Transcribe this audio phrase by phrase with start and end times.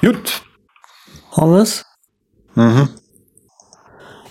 [0.00, 0.42] Gut.
[1.36, 1.84] Hannes?
[2.54, 2.88] Mhm.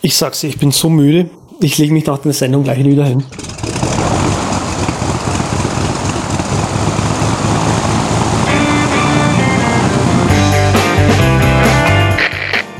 [0.02, 1.30] Ich sag's dir, ich bin so müde.
[1.60, 3.24] Ich lege mich nach der Sendung gleich wieder hin.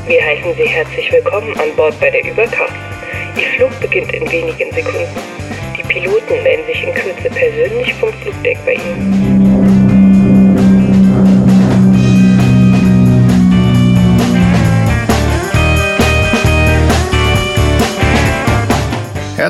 [0.08, 2.57] Wir heißen Sie herzlich willkommen an Bord bei der Überkraft.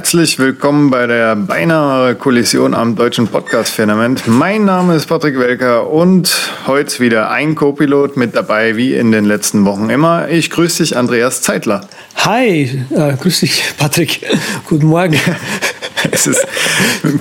[0.07, 4.25] Herzlich willkommen bei der beinahe Kollision am deutschen Podcast-Firmament.
[4.25, 6.33] Mein Name ist Patrick Welker und
[6.65, 10.29] heute wieder ein Co-Pilot mit dabei, wie in den letzten Wochen immer.
[10.29, 11.81] Ich grüße dich, Andreas Zeitler.
[12.23, 14.21] Hi, äh, grüß dich, Patrick.
[14.69, 15.19] Guten Morgen.
[16.11, 16.47] Es ist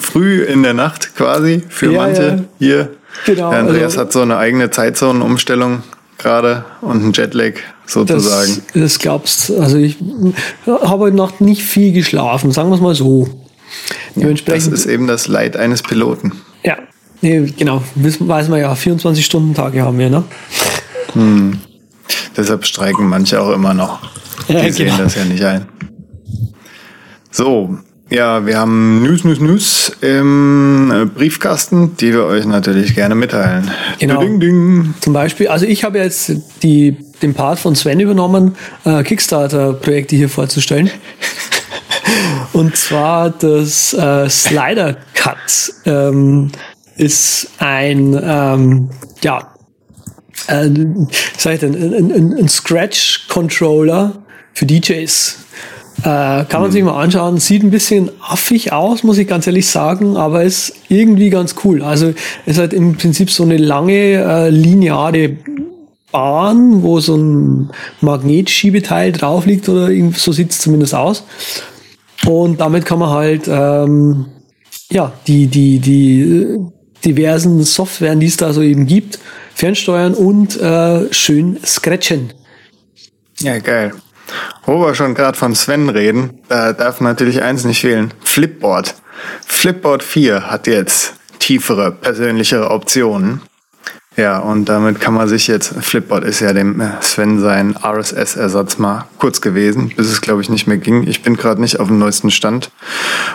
[0.01, 2.39] früh in der Nacht quasi für Ja, manche ja.
[2.61, 2.91] hier.
[3.25, 5.83] Genau, Andreas also- hat so eine eigene Zeitzonenumstellung
[6.27, 7.55] gerade und einen Jetlag
[7.87, 8.63] sozusagen.
[8.75, 9.97] Das, das glaubst Also ich
[10.67, 13.25] habe heute Nacht nicht viel geschlafen, sagen wir es mal so.
[13.25, 13.33] das
[14.17, 16.33] Dementsprechend, ist eben das Leid eines Piloten.
[16.65, 16.77] ja,
[17.21, 20.25] nee, genau, wissen, weiß man ja, 24-Stunden-Tage haben wir, ne?
[22.37, 24.01] Deshalb streiken manche auch immer noch.
[24.49, 24.99] Die Ja, sehen genau.
[25.05, 25.67] das ja nicht ein.
[27.31, 33.71] So, ja, wir haben News, News, News im Briefkasten, die wir euch natürlich gerne mitteilen.
[33.99, 34.21] Genau.
[34.21, 34.95] Ding, ding.
[35.01, 40.29] Zum Beispiel, also ich habe jetzt die, den Part von Sven übernommen, äh, Kickstarter-Projekte hier
[40.29, 40.91] vorzustellen.
[42.53, 46.53] Und zwar das äh, Slider Cut ähm,
[46.97, 48.91] ist ein, ähm,
[49.23, 49.53] ja,
[50.47, 50.71] äh,
[51.37, 54.23] sag ich denn, ein, ein, ein Scratch-Controller
[54.55, 55.39] für DJs.
[56.07, 57.39] Äh, kann man sich mal anschauen.
[57.39, 61.83] Sieht ein bisschen affig aus, muss ich ganz ehrlich sagen, aber ist irgendwie ganz cool.
[61.83, 65.37] Also ist halt im Prinzip so eine lange äh, lineare
[66.13, 67.71] Bahn, wo so ein
[68.03, 71.25] Magnetschiebeteil drauf liegt oder so sieht es zumindest aus.
[72.25, 74.27] Und damit kann man halt ähm,
[74.93, 76.59] ja die die die äh,
[77.05, 79.19] diversen Softwaren, die es da so eben gibt,
[79.55, 82.33] fernsteuern und äh, schön scratchen.
[83.41, 83.93] Ja, geil.
[84.65, 88.13] Wo wir schon gerade von Sven reden, da darf natürlich eins nicht fehlen.
[88.25, 88.95] Flipboard.
[89.47, 93.41] Flipboard 4 hat jetzt tiefere, persönlichere Optionen.
[94.17, 99.05] Ja, und damit kann man sich jetzt, Flipboard ist ja dem Sven sein RSS-Ersatz mal
[99.19, 101.07] kurz gewesen, bis es glaube ich nicht mehr ging.
[101.07, 102.71] Ich bin gerade nicht auf dem neuesten Stand,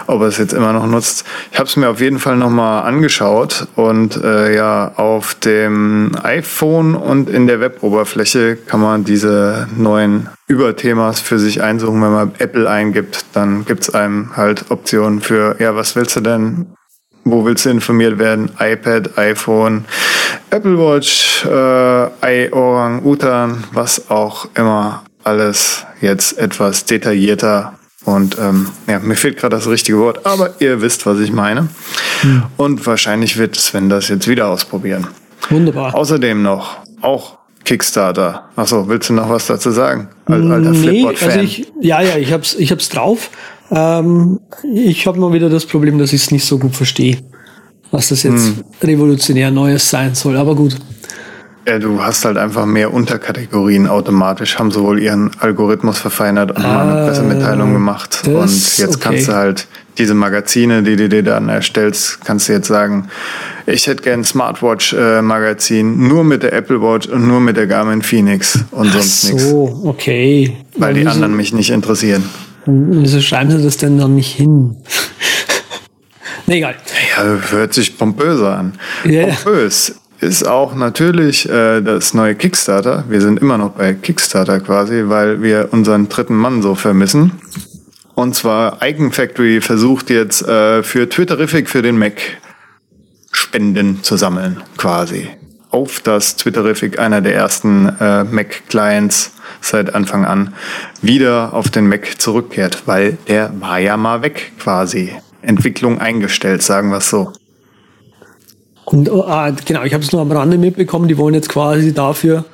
[0.08, 1.24] ob er es jetzt immer noch nutzt.
[1.52, 6.96] Ich habe es mir auf jeden Fall nochmal angeschaut und äh, ja, auf dem iPhone
[6.96, 12.02] und in der Weboberfläche kann man diese neuen Überthemas für sich einsuchen.
[12.02, 16.68] Wenn man Apple eingibt, dann gibt's einem halt Optionen für, ja, was willst du denn
[17.24, 18.50] wo willst du informiert werden?
[18.60, 19.86] iPad, iPhone,
[20.50, 28.98] Apple Watch, äh, iOrang, Utan, was auch immer alles jetzt etwas detaillierter und ähm, ja,
[29.00, 31.70] mir fehlt gerade das richtige Wort, aber ihr wisst, was ich meine.
[32.58, 35.08] Und wahrscheinlich wird Sven das jetzt wieder ausprobieren.
[35.50, 35.94] Wunderbar.
[35.94, 38.50] Außerdem noch auch Kickstarter.
[38.56, 40.10] Achso, willst du noch was dazu sagen?
[40.26, 43.30] Als alter Nee, also ich, ja, ja, ich hab's, ich hab's drauf.
[43.72, 44.40] Ähm,
[44.74, 47.18] ich habe mal wieder das Problem, dass ich es nicht so gut verstehe,
[47.92, 48.64] was das jetzt Hm.
[48.84, 50.38] revolutionär Neues sein soll.
[50.38, 50.76] Aber gut.
[51.68, 56.82] Ja, du hast halt einfach mehr Unterkategorien automatisch, haben sowohl ihren Algorithmus verfeinert und mal
[56.90, 58.24] eine Ah, Pressemitteilung gemacht.
[58.26, 58.98] Und jetzt okay.
[59.00, 63.10] kannst du halt diese Magazine, die du dir dann erstellst, kannst du jetzt sagen,
[63.66, 68.02] ich hätte gern ein Smartwatch-Magazin nur mit der Apple Watch und nur mit der Garmin
[68.02, 69.50] Phoenix und sonst nichts.
[69.50, 70.58] so, okay.
[70.78, 72.24] Weil die anderen mich nicht interessieren.
[72.66, 74.78] Wieso schreiben sie das denn dann nicht hin?
[76.48, 76.76] nee, egal.
[77.16, 78.74] Ja, hört sich pompöser an.
[79.04, 79.28] Ja.
[79.28, 83.06] Pompös ist auch natürlich äh, das neue Kickstarter.
[83.10, 87.41] Wir sind immer noch bei Kickstarter quasi, weil wir unseren dritten Mann so vermissen.
[88.16, 92.22] Und zwar Icon Factory versucht jetzt äh, für Twitterific für den Mac
[93.32, 95.30] Spenden zu sammeln, quasi.
[95.70, 99.32] Auf das Twitterific, einer der ersten äh, Mac-Clients
[99.62, 100.54] seit Anfang an,
[101.02, 105.14] wieder auf den Mac zurückkehrt, weil der war ja mal weg, quasi.
[105.42, 107.32] Entwicklung eingestellt, sagen wir es so.
[108.86, 111.94] Und oh, ah, genau, ich habe es nur am Rande mitbekommen, die wollen jetzt quasi
[111.94, 112.46] dafür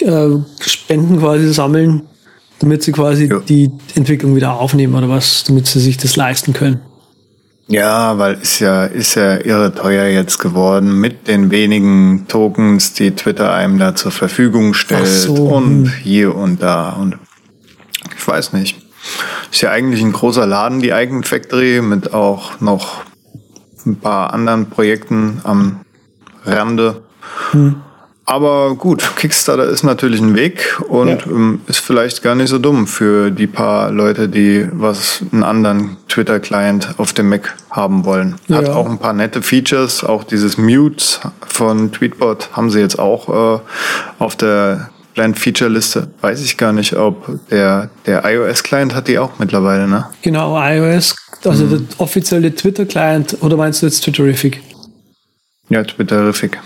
[0.00, 0.28] äh,
[0.60, 2.02] Spenden quasi sammeln,
[2.62, 3.40] damit sie quasi Ja.
[3.40, 6.80] die Entwicklung wieder aufnehmen oder was, damit sie sich das leisten können.
[7.66, 13.12] Ja, weil ist ja, ist ja irre teuer jetzt geworden mit den wenigen Tokens, die
[13.12, 15.92] Twitter einem da zur Verfügung stellt so, und hm.
[16.02, 17.18] hier und da und
[18.16, 18.78] ich weiß nicht.
[19.50, 23.02] Ist ja eigentlich ein großer Laden, die Icon Factory, mit auch noch
[23.84, 25.80] ein paar anderen Projekten am
[26.44, 27.02] Rande.
[28.32, 31.26] Aber gut, Kickstarter ist natürlich ein Weg und ja.
[31.26, 35.98] ähm, ist vielleicht gar nicht so dumm für die paar Leute, die was einen anderen
[36.08, 38.36] Twitter-Client auf dem Mac haben wollen.
[38.50, 38.72] Hat ja.
[38.72, 41.04] auch ein paar nette Features, auch dieses Mute
[41.46, 43.60] von Tweetbot haben sie jetzt auch äh,
[44.18, 46.08] auf der Client Feature Liste.
[46.22, 50.06] Weiß ich gar nicht, ob der, der iOS Client hat die auch mittlerweile, ne?
[50.22, 51.86] Genau, iOS, also mhm.
[51.86, 54.62] der offizielle Twitter Client, oder meinst du jetzt Twitterific?
[55.68, 56.58] Ja, Twitterific.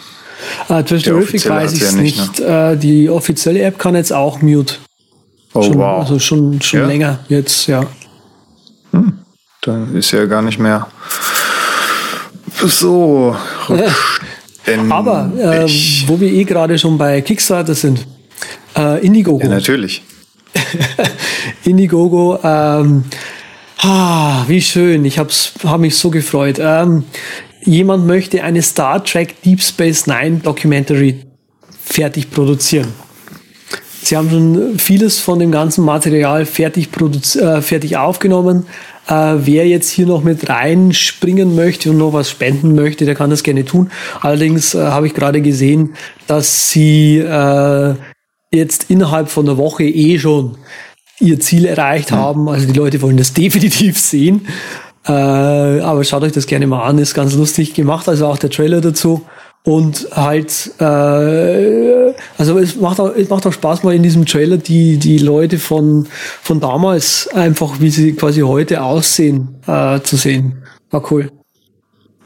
[0.68, 2.18] Uh, Twitterific weiß ich ja nicht.
[2.18, 2.40] nicht.
[2.40, 2.72] Ne?
[2.72, 4.74] Uh, die offizielle App kann jetzt auch Mute.
[5.54, 6.00] Oh, schon, wow.
[6.00, 6.86] Also schon, schon ja.
[6.86, 7.86] länger jetzt, ja.
[8.92, 9.18] Hm.
[9.62, 10.86] Dann ist ja gar nicht mehr
[12.64, 13.36] so.
[14.90, 15.68] Aber äh,
[16.06, 18.06] wo wir eh gerade schon bei Kickstarter sind,
[18.76, 19.42] äh, Indiegogo.
[19.44, 20.02] Ja, natürlich.
[21.64, 23.04] Indiegogo, ähm,
[23.82, 25.30] ah, wie schön, ich habe
[25.64, 26.56] hab mich so gefreut.
[26.58, 27.04] Ähm,
[27.66, 31.20] jemand möchte eine Star Trek Deep Space Nine Documentary
[31.84, 32.88] fertig produzieren.
[34.02, 36.88] Sie haben schon vieles von dem ganzen Material fertig,
[37.36, 38.66] äh, fertig aufgenommen.
[39.08, 43.30] Äh, wer jetzt hier noch mit reinspringen möchte und noch was spenden möchte, der kann
[43.30, 43.90] das gerne tun.
[44.20, 45.94] Allerdings äh, habe ich gerade gesehen,
[46.28, 47.94] dass sie äh,
[48.52, 50.56] jetzt innerhalb von einer Woche eh schon
[51.18, 52.48] ihr Ziel erreicht haben.
[52.48, 54.46] Also die Leute wollen das definitiv sehen.
[55.06, 58.50] Äh, aber schaut euch das gerne mal an, ist ganz lustig gemacht, also auch der
[58.50, 59.24] Trailer dazu.
[59.62, 64.58] Und halt, äh, also es macht, auch, es macht auch Spaß, mal in diesem Trailer
[64.58, 66.06] die, die Leute von,
[66.42, 70.62] von damals einfach, wie sie quasi heute aussehen, äh, zu sehen.
[70.90, 71.30] War cool.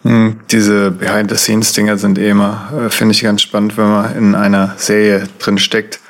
[0.03, 4.75] Hm, diese Behind-the-Scenes-Dinger sind eh immer, äh, finde ich ganz spannend, wenn man in einer
[4.77, 6.01] Serie drin steckt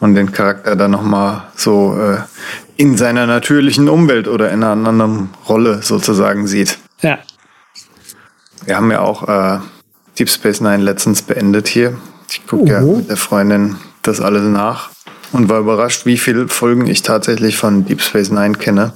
[0.00, 2.18] und den Charakter dann nochmal so äh,
[2.76, 6.78] in seiner natürlichen Umwelt oder in einer anderen Rolle sozusagen sieht.
[7.02, 7.18] Ja.
[8.64, 9.58] Wir haben ja auch äh,
[10.18, 11.96] Deep Space Nine letztens beendet hier.
[12.30, 14.90] Ich gucke ja mit der Freundin das alles nach
[15.32, 18.92] und war überrascht, wie viele Folgen ich tatsächlich von Deep Space Nine kenne.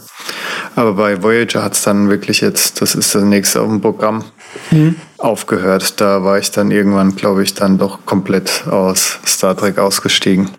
[0.76, 4.24] Aber bei Voyager hat es dann wirklich jetzt, das ist das nächste auf dem Programm,
[4.70, 4.96] mhm.
[5.18, 6.00] aufgehört.
[6.00, 10.50] Da war ich dann irgendwann, glaube ich, dann doch komplett aus Star Trek ausgestiegen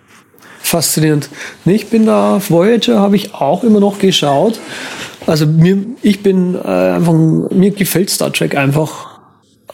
[0.63, 1.29] faszinierend.
[1.65, 4.59] Ich bin da, Voyager habe ich auch immer noch geschaut.
[5.27, 9.19] Also mir, ich bin äh, einfach, mir gefällt Star Trek einfach.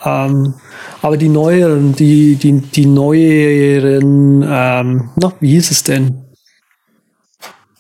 [0.04, 0.56] Ähm,
[1.02, 6.26] aber die neueren, die, die, die neueren, ähm, na, wie hieß es denn?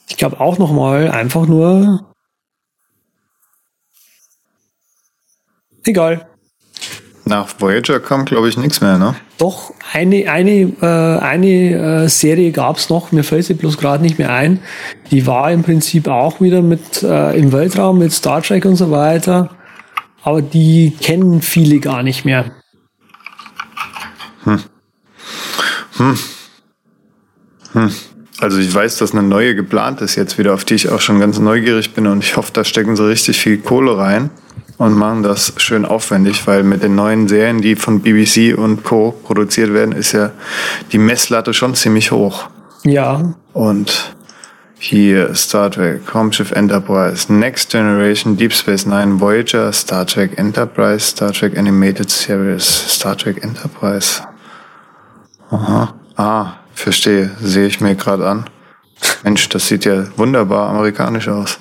[0.07, 2.13] Ich glaube auch noch mal einfach nur.
[5.85, 6.27] Egal.
[7.25, 9.15] Nach Voyager kam, glaube ich, nichts mehr, ne?
[9.39, 14.19] Doch, eine, eine, äh, eine äh, Serie gab's noch, mir fällt sie bloß gerade nicht
[14.19, 14.59] mehr ein.
[15.11, 18.91] Die war im Prinzip auch wieder mit äh, im Weltraum, mit Star Trek und so
[18.91, 19.49] weiter.
[20.23, 22.51] Aber die kennen viele gar nicht mehr.
[24.43, 24.59] Hm.
[25.95, 26.19] Hm.
[27.71, 27.91] Hm.
[28.41, 31.21] Also ich weiß, dass eine neue geplant ist jetzt wieder, auf die ich auch schon
[31.21, 34.31] ganz neugierig bin und ich hoffe, da stecken sie richtig viel Kohle rein
[34.79, 39.11] und machen das schön aufwendig, weil mit den neuen Serien, die von BBC und Co.
[39.11, 40.31] produziert werden, ist ja
[40.93, 42.49] die Messlatte schon ziemlich hoch.
[42.83, 43.35] Ja.
[43.51, 44.15] Und
[44.79, 51.33] hier Star Trek, Raumschiff Enterprise, Next Generation, Deep Space Nine, Voyager, Star Trek Enterprise, Star
[51.33, 54.21] Trek Animated Series, Star Trek Enterprise.
[55.51, 55.93] Aha.
[56.15, 57.31] Ah, verstehe.
[57.41, 58.45] Sehe ich mir gerade an.
[59.23, 61.59] Mensch, das sieht ja wunderbar amerikanisch aus.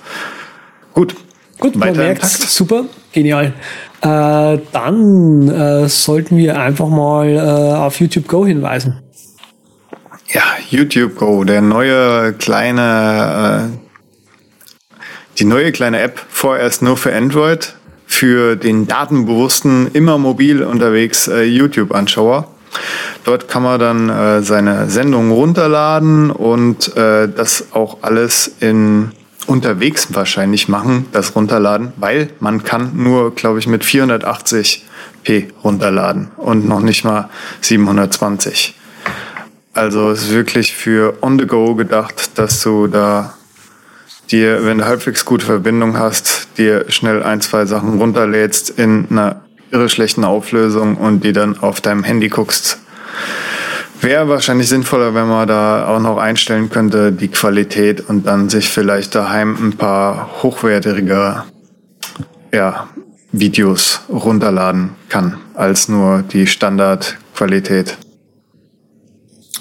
[0.94, 1.16] Gut,
[1.58, 2.84] Gut, man merkt, super,
[3.18, 3.52] genial.
[4.00, 9.00] Äh, dann äh, sollten wir einfach mal äh, auf YouTube Go hinweisen.
[10.32, 14.88] Ja, YouTube Go, der neue kleine, äh,
[15.38, 17.74] die neue kleine App, vorerst nur für Android,
[18.06, 22.46] für den datenbewussten, immer mobil unterwegs äh, YouTube-Anschauer.
[23.24, 29.12] Dort kann man dann äh, seine Sendungen runterladen und das auch alles in
[29.48, 34.82] unterwegs wahrscheinlich machen, das runterladen, weil man kann nur, glaube ich, mit 480p
[35.64, 37.30] runterladen und noch nicht mal
[37.62, 38.74] 720.
[39.72, 43.34] Also es ist wirklich für on the go gedacht, dass du da
[44.30, 49.40] dir, wenn du halbwegs gute Verbindung hast, dir schnell ein, zwei Sachen runterlädst in einer
[49.70, 52.80] irre schlechten Auflösung und die dann auf deinem Handy guckst.
[54.00, 58.68] Wäre wahrscheinlich sinnvoller, wenn man da auch noch einstellen könnte, die Qualität und dann sich
[58.68, 61.42] vielleicht daheim ein paar hochwertige
[62.52, 62.88] ja,
[63.32, 67.98] Videos runterladen kann, als nur die Standardqualität.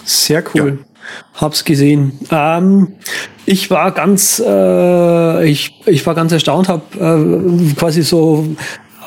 [0.05, 0.79] Sehr cool.
[0.79, 1.41] Ja.
[1.41, 2.19] Hab's gesehen.
[2.31, 2.93] Ähm,
[3.45, 8.45] ich war ganz, äh, ich, ich war ganz erstaunt, hab äh, quasi so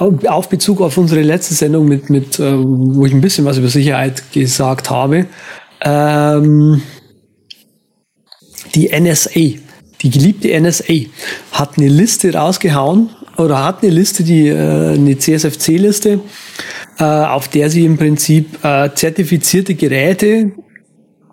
[0.00, 3.68] auf Bezug auf unsere letzte Sendung mit, mit äh, wo ich ein bisschen was über
[3.68, 5.26] Sicherheit gesagt habe.
[5.82, 6.82] Ähm,
[8.74, 9.58] die NSA,
[10.00, 10.94] die geliebte NSA,
[11.52, 16.20] hat eine Liste rausgehauen oder hat eine Liste, die äh, eine CSFC-Liste,
[16.98, 20.52] äh, auf der sie im Prinzip äh, zertifizierte Geräte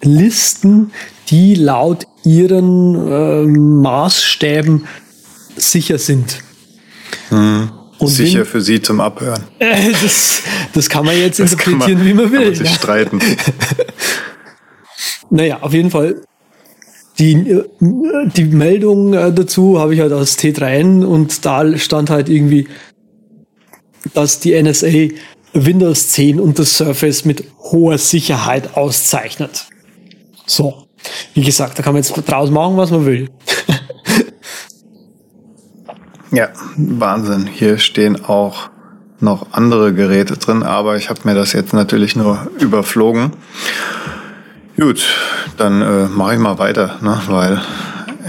[0.01, 0.91] listen,
[1.29, 4.85] die laut ihren äh, Maßstäben
[5.55, 6.41] sicher sind.
[7.29, 7.69] Hm.
[7.99, 9.43] Und sicher für Sie zum Abhören.
[9.59, 10.41] Äh, das,
[10.73, 12.39] das kann man jetzt das interpretieren, man, wie man will.
[12.39, 12.75] Kann man sich ja.
[12.75, 13.19] streiten.
[15.29, 16.21] naja, auf jeden Fall.
[17.19, 22.67] Die, die Meldung äh, dazu habe ich halt aus T3N und da stand halt irgendwie,
[24.13, 25.15] dass die NSA
[25.53, 29.65] Windows 10 und das Surface mit hoher Sicherheit auszeichnet.
[30.45, 30.83] So.
[31.33, 33.29] Wie gesagt, da kann man jetzt draus machen, was man will.
[36.31, 37.47] ja, Wahnsinn.
[37.47, 38.69] Hier stehen auch
[39.19, 43.31] noch andere Geräte drin, aber ich habe mir das jetzt natürlich nur überflogen.
[44.79, 45.03] Gut,
[45.57, 47.19] dann äh, mache ich mal weiter, ne?
[47.27, 47.61] weil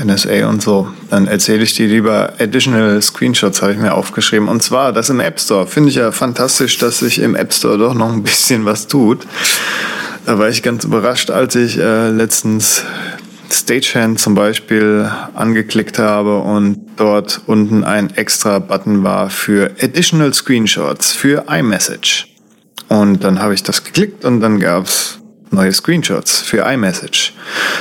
[0.03, 0.89] NSA und so.
[1.11, 4.49] Dann erzähle ich dir lieber Additional Screenshots, habe ich mir aufgeschrieben.
[4.49, 5.67] Und zwar das im App Store.
[5.67, 9.27] Finde ich ja fantastisch, dass sich im App Store doch noch ein bisschen was tut.
[10.25, 12.85] Da war ich ganz überrascht, als ich äh, letztens
[13.51, 21.13] Stagehand zum Beispiel angeklickt habe und dort unten ein extra Button war für Additional Screenshots
[21.13, 22.29] für iMessage.
[22.89, 25.19] Und dann habe ich das geklickt und dann gab's
[25.51, 27.33] neue Screenshots für iMessage.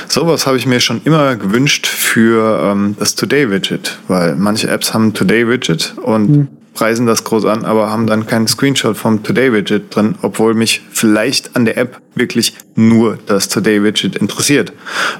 [0.08, 5.14] Sowas habe ich mir schon immer gewünscht für ähm, das Today-Widget, weil manche Apps haben
[5.14, 6.48] Today-Widget und mhm.
[6.78, 11.56] Preisen das groß an, aber haben dann keinen Screenshot vom Today-Widget drin, obwohl mich vielleicht
[11.56, 14.72] an der App wirklich nur das Today-Widget interessiert,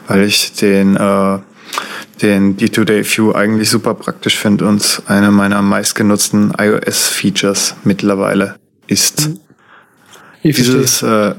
[0.06, 1.38] weil ich den äh,
[2.22, 8.54] den die Today View eigentlich super praktisch finde und eine meiner meistgenutzten iOS-Features mittlerweile
[8.86, 9.30] ist.
[10.44, 11.34] Ich Dieses äh,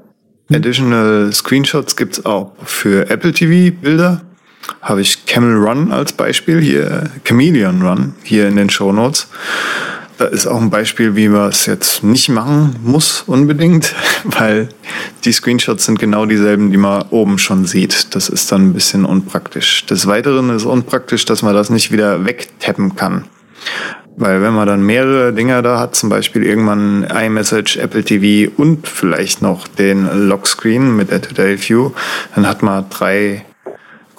[0.51, 4.21] Additional Screenshots gibt's auch für Apple TV Bilder.
[4.81, 9.29] Habe ich Camel Run als Beispiel hier, Chameleon Run hier in den Show Notes.
[10.19, 13.95] Da ist auch ein Beispiel, wie man es jetzt nicht machen muss unbedingt,
[14.25, 14.67] weil
[15.23, 18.13] die Screenshots sind genau dieselben, die man oben schon sieht.
[18.13, 19.85] Das ist dann ein bisschen unpraktisch.
[19.85, 23.29] Des Weiteren ist unpraktisch, dass man das nicht wieder wegtappen kann.
[24.17, 28.89] Weil wenn man dann mehrere Dinger da hat, zum Beispiel irgendwann iMessage, Apple TV und
[28.89, 31.91] vielleicht noch den Lockscreen mit der Today View,
[32.35, 33.45] dann hat man drei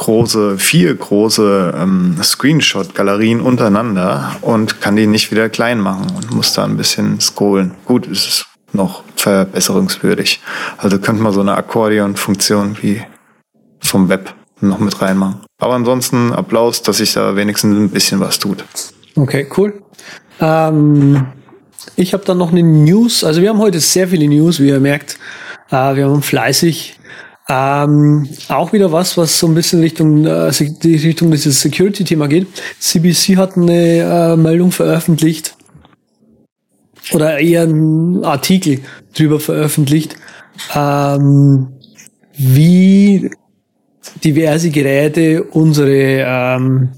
[0.00, 6.54] große, vier große ähm, Screenshot-Galerien untereinander und kann die nicht wieder klein machen und muss
[6.54, 7.72] da ein bisschen scrollen.
[7.84, 10.40] Gut, es ist noch verbesserungswürdig.
[10.78, 13.02] Also könnte man so eine Akkordeon-Funktion wie
[13.82, 15.40] vom Web noch mit reinmachen.
[15.60, 18.64] Aber ansonsten Applaus, dass sich da wenigstens ein bisschen was tut.
[19.16, 19.82] Okay, cool.
[20.40, 21.26] Ähm,
[21.96, 23.22] ich habe dann noch eine News.
[23.22, 25.18] Also wir haben heute sehr viele News, wie ihr merkt.
[25.70, 26.98] Äh, wir haben fleißig
[27.52, 30.52] ähm, auch wieder was, was so ein bisschen Richtung, äh,
[30.82, 32.46] die Richtung dieses Security-Thema geht.
[32.78, 35.56] CBC hat eine äh, Meldung veröffentlicht.
[37.12, 38.82] Oder eher einen Artikel
[39.16, 40.14] drüber veröffentlicht,
[40.76, 41.72] ähm,
[42.36, 43.32] wie
[44.22, 46.90] diverse Geräte unsere ähm,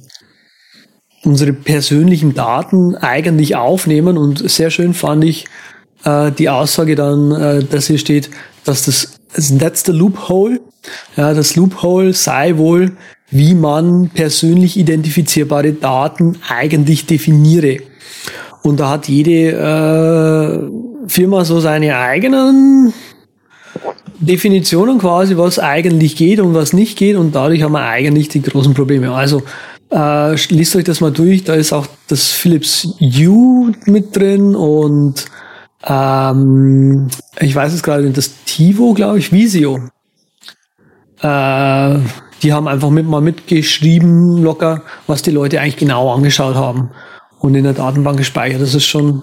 [1.25, 4.19] unsere persönlichen Daten eigentlich aufnehmen.
[4.19, 5.47] Und sehr schön fand ich
[6.05, 8.29] äh, die Aussage dann, äh, dass hier steht,
[8.65, 10.61] dass das that's the loophole.
[11.17, 12.97] Ja, das Loophole sei wohl,
[13.31, 17.79] wie man persönlich identifizierbare Daten eigentlich definiere.
[18.63, 22.93] Und da hat jede äh, Firma so seine eigenen
[24.21, 27.17] Definitionen quasi, was eigentlich geht und was nicht geht.
[27.17, 29.13] Und dadurch haben wir eigentlich die großen Probleme.
[29.13, 29.43] Also
[29.91, 31.45] äh, liest euch das mal durch.
[31.45, 35.27] Da ist auch das Philips U mit drin und
[35.85, 37.09] ähm,
[37.41, 39.89] ich weiß es gerade, das Tivo, glaube ich, Visio.
[41.21, 41.99] Äh,
[42.43, 46.91] die haben einfach mit, mal mitgeschrieben, locker, was die Leute eigentlich genau angeschaut haben
[47.39, 48.61] und in der Datenbank gespeichert.
[48.61, 49.23] Das ist schon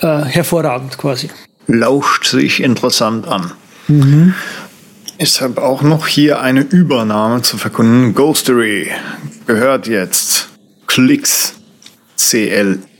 [0.00, 1.30] äh, hervorragend quasi.
[1.66, 3.52] Lauscht sich interessant an.
[3.88, 4.34] Mhm.
[5.18, 8.14] Ich habe auch noch hier eine Übernahme zu verkunden.
[8.14, 8.90] Ghostery
[9.46, 10.48] gehört jetzt
[10.86, 11.54] Klicks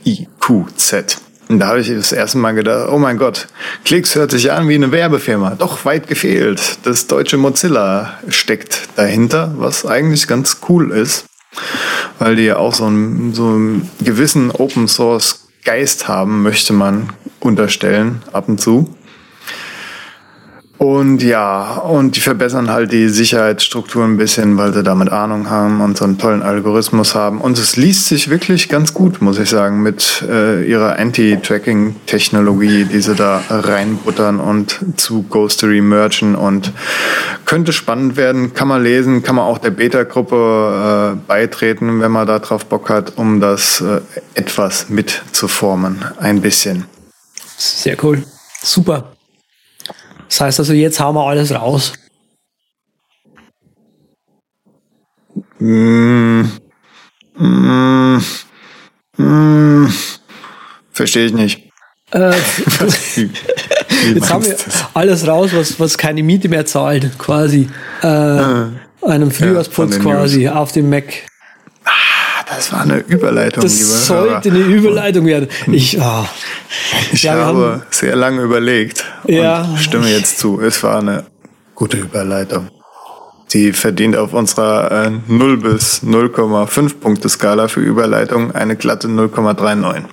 [0.03, 1.17] C-L-I-Q-Z.
[1.49, 3.47] Und da habe ich das erste Mal gedacht, oh mein Gott,
[3.83, 5.55] Klicks hört sich an wie eine Werbefirma.
[5.55, 6.77] Doch weit gefehlt.
[6.83, 11.25] Das deutsche Mozilla steckt dahinter, was eigentlich ganz cool ist,
[12.19, 17.09] weil die ja auch so einen, so einen gewissen Open Source Geist haben, möchte man
[17.39, 18.95] unterstellen, ab und zu.
[20.81, 25.79] Und ja, und die verbessern halt die Sicherheitsstruktur ein bisschen, weil sie damit Ahnung haben
[25.79, 27.39] und so einen tollen Algorithmus haben.
[27.39, 32.99] Und es liest sich wirklich ganz gut, muss ich sagen, mit äh, ihrer Anti-Tracking-Technologie, die
[32.99, 36.33] sie da reinbuttern und zu Ghostery merchen.
[36.33, 36.73] Und
[37.45, 42.25] könnte spannend werden, kann man lesen, kann man auch der Beta-Gruppe äh, beitreten, wenn man
[42.25, 44.01] da drauf Bock hat, um das äh,
[44.33, 46.03] etwas mitzuformen.
[46.17, 46.85] Ein bisschen.
[47.55, 48.23] Sehr cool.
[48.63, 49.11] Super.
[50.31, 51.91] Das heißt also, jetzt haben wir alles raus.
[55.59, 56.43] Mm,
[57.37, 58.21] mm,
[59.17, 59.89] mm,
[60.93, 61.69] Verstehe ich nicht.
[62.11, 62.29] Äh,
[64.13, 64.55] jetzt haben wir
[64.93, 67.69] alles raus, was, was keine Miete mehr zahlt, quasi.
[68.01, 70.55] Äh, einem Frühjahrsputz ja, quasi News.
[70.55, 71.25] auf dem Mac.
[72.55, 75.47] Das war eine Überleitung, das sollte eine Überleitung werden.
[75.71, 76.25] Ich, oh.
[77.13, 79.61] ich ja, habe haben, sehr lange überlegt ja.
[79.61, 80.59] und stimme jetzt zu.
[80.59, 81.23] Es war eine
[81.75, 82.67] gute Überleitung.
[83.53, 90.03] Die verdient auf unserer äh, 0 bis 0,5 Punkte Skala für Überleitung eine glatte 0,39.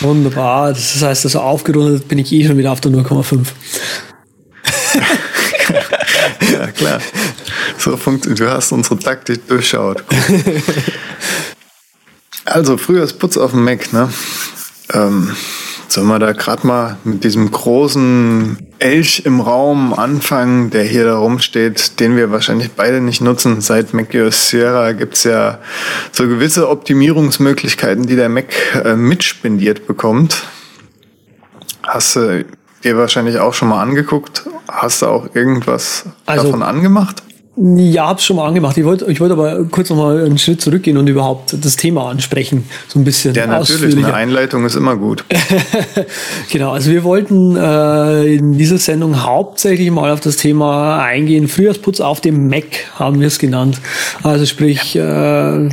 [0.00, 0.70] Wunderbar.
[0.70, 3.46] Das heißt, also aufgerundet bin ich eh schon wieder auf der 0,5.
[6.52, 7.00] ja, klar.
[7.76, 8.40] So funktioniert.
[8.40, 10.02] Du hast unsere Taktik durchschaut.
[12.44, 14.12] also, früher ist Putz auf dem Mac, ne?
[14.92, 15.30] Ähm,
[15.92, 21.18] Sollen wir da gerade mal mit diesem großen Elch im Raum anfangen, der hier da
[21.18, 23.60] rumsteht, den wir wahrscheinlich beide nicht nutzen.
[23.60, 25.58] Seit macOS Sierra gibt's ja
[26.10, 28.46] so gewisse Optimierungsmöglichkeiten, die der Mac
[28.82, 30.44] äh, mitspendiert bekommt.
[31.82, 32.46] Hast du
[32.82, 34.44] dir wahrscheinlich auch schon mal angeguckt?
[34.68, 37.22] Hast du auch irgendwas also, davon angemacht?
[37.54, 38.78] Ja, hab's schon mal angemacht.
[38.78, 42.08] Ich wollte ich wollte aber kurz noch mal einen Schritt zurückgehen und überhaupt das Thema
[42.08, 43.34] ansprechen, so ein bisschen.
[43.34, 43.94] Ja, natürlich.
[43.94, 45.22] Eine Einleitung ist immer gut.
[46.50, 46.72] genau.
[46.72, 51.46] Also wir wollten äh, in dieser Sendung hauptsächlich mal auf das Thema eingehen.
[51.46, 53.78] Frühjahrsputz auf dem Mac haben wir es genannt.
[54.22, 55.68] Also sprich, äh,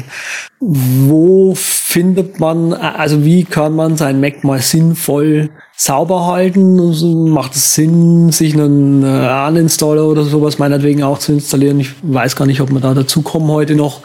[0.60, 7.30] wo findet man, also wie kann man sein Mac mal sinnvoll sauber halten?
[7.30, 11.80] Macht es Sinn, sich einen äh, Uninstaller oder sowas meinetwegen auch zu installieren?
[11.80, 14.01] Ich weiß gar nicht, ob wir da dazu kommen heute noch.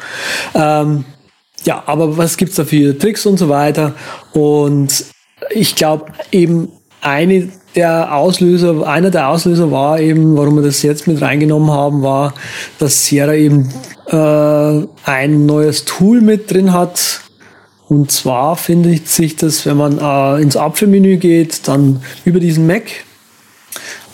[0.55, 1.05] Ähm,
[1.65, 3.95] ja, aber was gibt's da für Tricks und so weiter?
[4.33, 5.07] Und
[5.51, 6.69] ich glaube eben
[7.01, 12.03] eine der Auslöser, einer der Auslöser war eben, warum wir das jetzt mit reingenommen haben,
[12.03, 12.35] war,
[12.79, 13.71] dass Sierra eben
[14.07, 17.21] äh, ein neues Tool mit drin hat.
[17.89, 22.85] Und zwar findet sich das, wenn man äh, ins Apfelmenü geht, dann über diesen Mac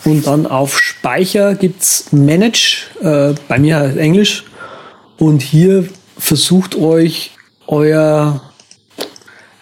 [0.03, 4.45] und dann auf Speicher gibt's Manage, äh, bei mir heißt Englisch.
[5.17, 7.31] Und hier versucht euch
[7.67, 8.41] euer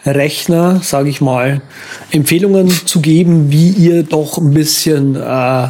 [0.06, 1.62] Rechner, sage ich mal,
[2.12, 5.68] Empfehlungen zu geben, wie ihr doch ein bisschen äh,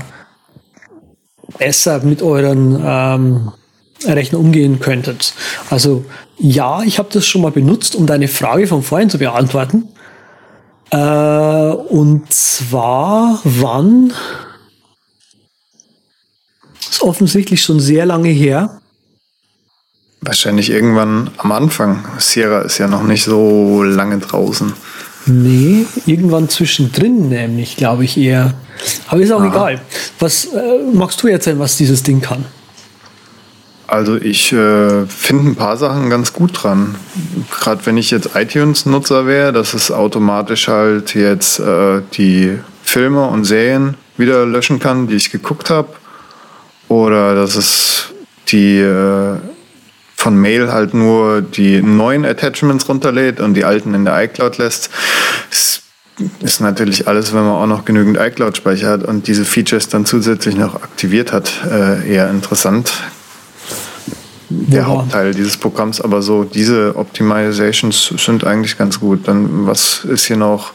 [1.57, 3.51] besser mit euren ähm,
[4.05, 5.33] Rechner umgehen könntet.
[5.69, 6.05] Also
[6.37, 9.89] ja, ich habe das schon mal benutzt, um deine Frage von vorhin zu beantworten.
[10.91, 14.13] Äh, und zwar wann?
[16.79, 18.81] Ist offensichtlich schon sehr lange her.
[20.21, 22.03] Wahrscheinlich irgendwann am Anfang.
[22.17, 24.73] Sierra ist ja noch nicht so lange draußen.
[25.25, 28.53] Nee, irgendwann zwischendrin nämlich, glaube ich eher.
[29.07, 29.47] Aber ist auch Aha.
[29.47, 29.81] egal.
[30.19, 30.59] Was äh,
[30.93, 32.45] magst du erzählen, was dieses Ding kann?
[33.87, 36.95] Also ich äh, finde ein paar Sachen ganz gut dran.
[37.49, 43.45] Gerade wenn ich jetzt iTunes-Nutzer wäre, dass es automatisch halt jetzt äh, die Filme und
[43.45, 45.89] Serien wieder löschen kann, die ich geguckt habe.
[46.87, 48.05] Oder dass es
[48.49, 49.37] die äh,
[50.19, 54.89] von Mail halt nur die neuen Attachments runterlädt und die alten in der iCloud lässt.
[55.49, 55.81] Das
[56.41, 60.57] ist natürlich alles, wenn man auch noch genügend iCloud-Speicher hat und diese Features dann zusätzlich
[60.57, 62.91] noch aktiviert hat, äh, eher interessant.
[64.49, 64.87] Der ja.
[64.87, 69.25] Hauptteil dieses Programms, aber so diese Optimizations sind eigentlich ganz gut.
[69.25, 70.73] Dann was ist hier noch?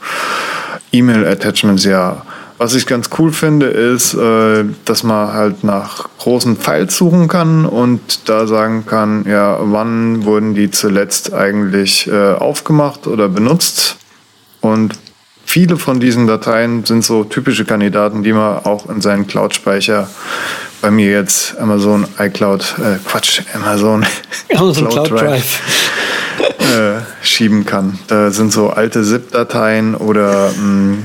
[0.91, 2.25] E-Mail-Attachments, ja
[2.65, 7.67] was ich ganz cool finde, ist, äh, dass man halt nach großen Files suchen kann
[7.67, 13.99] und da sagen kann, ja, wann wurden die zuletzt eigentlich äh, aufgemacht oder benutzt.
[14.63, 14.95] Und
[15.45, 20.09] viele von diesen Dateien sind so typische Kandidaten, die man auch in seinen Cloud-Speicher,
[20.81, 24.07] bei mir jetzt Amazon iCloud, äh, Quatsch, Amazon,
[24.55, 25.61] Amazon Cloud, Cloud Drive,
[26.39, 27.99] Drive äh, schieben kann.
[28.07, 30.97] Da sind so alte ZIP-Dateien oder mh,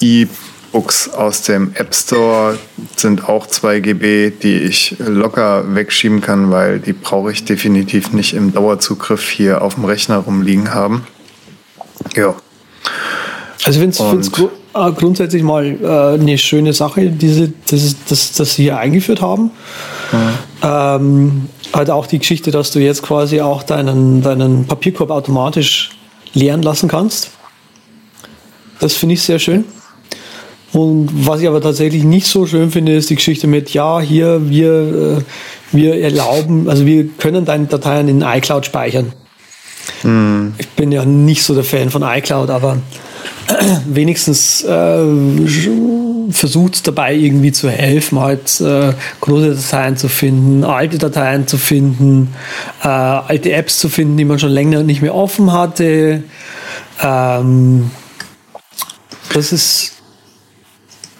[0.00, 0.26] e
[0.72, 2.58] Books aus dem App Store
[2.96, 8.34] sind auch 2 GB, die ich locker wegschieben kann, weil die brauche ich definitiv nicht
[8.34, 11.06] im Dauerzugriff hier auf dem Rechner rumliegen haben.
[12.14, 12.34] Ja.
[13.64, 18.54] Also ich finde es äh, grundsätzlich mal äh, eine schöne Sache, diese, das, das, das
[18.54, 19.50] sie hier eingeführt haben.
[20.12, 20.18] Mhm.
[20.62, 25.90] Ähm, halt auch die Geschichte, dass du jetzt quasi auch deinen, deinen Papierkorb automatisch
[26.34, 27.30] leeren lassen kannst.
[28.80, 29.64] Das finde ich sehr schön.
[30.72, 34.48] Und was ich aber tatsächlich nicht so schön finde, ist die Geschichte mit, ja, hier,
[34.50, 35.22] wir, äh,
[35.72, 39.12] wir erlauben, also wir können deine Dateien in iCloud speichern.
[40.02, 40.54] Hm.
[40.58, 42.78] Ich bin ja nicht so der Fan von iCloud, aber
[43.86, 45.04] wenigstens äh,
[46.30, 52.34] versucht dabei irgendwie zu helfen, halt äh, große Dateien zu finden, alte Dateien zu finden,
[52.82, 56.24] äh, alte Apps zu finden, die man schon länger nicht mehr offen hatte.
[57.02, 57.90] Ähm,
[59.32, 59.97] das ist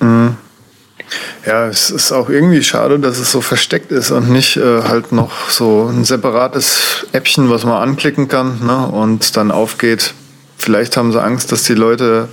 [0.01, 0.37] Mhm.
[1.47, 5.13] Ja, es ist auch irgendwie schade, dass es so versteckt ist und nicht äh, halt
[5.13, 10.13] noch so ein separates Appchen, was man anklicken kann ne, und dann aufgeht.
[10.59, 12.29] Vielleicht haben sie Angst, dass die Leute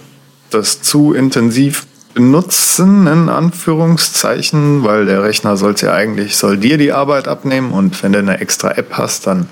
[0.50, 6.92] das zu intensiv benutzen, in Anführungszeichen, weil der Rechner soll ja eigentlich, soll dir die
[6.92, 9.48] Arbeit abnehmen und wenn du eine extra App hast, dann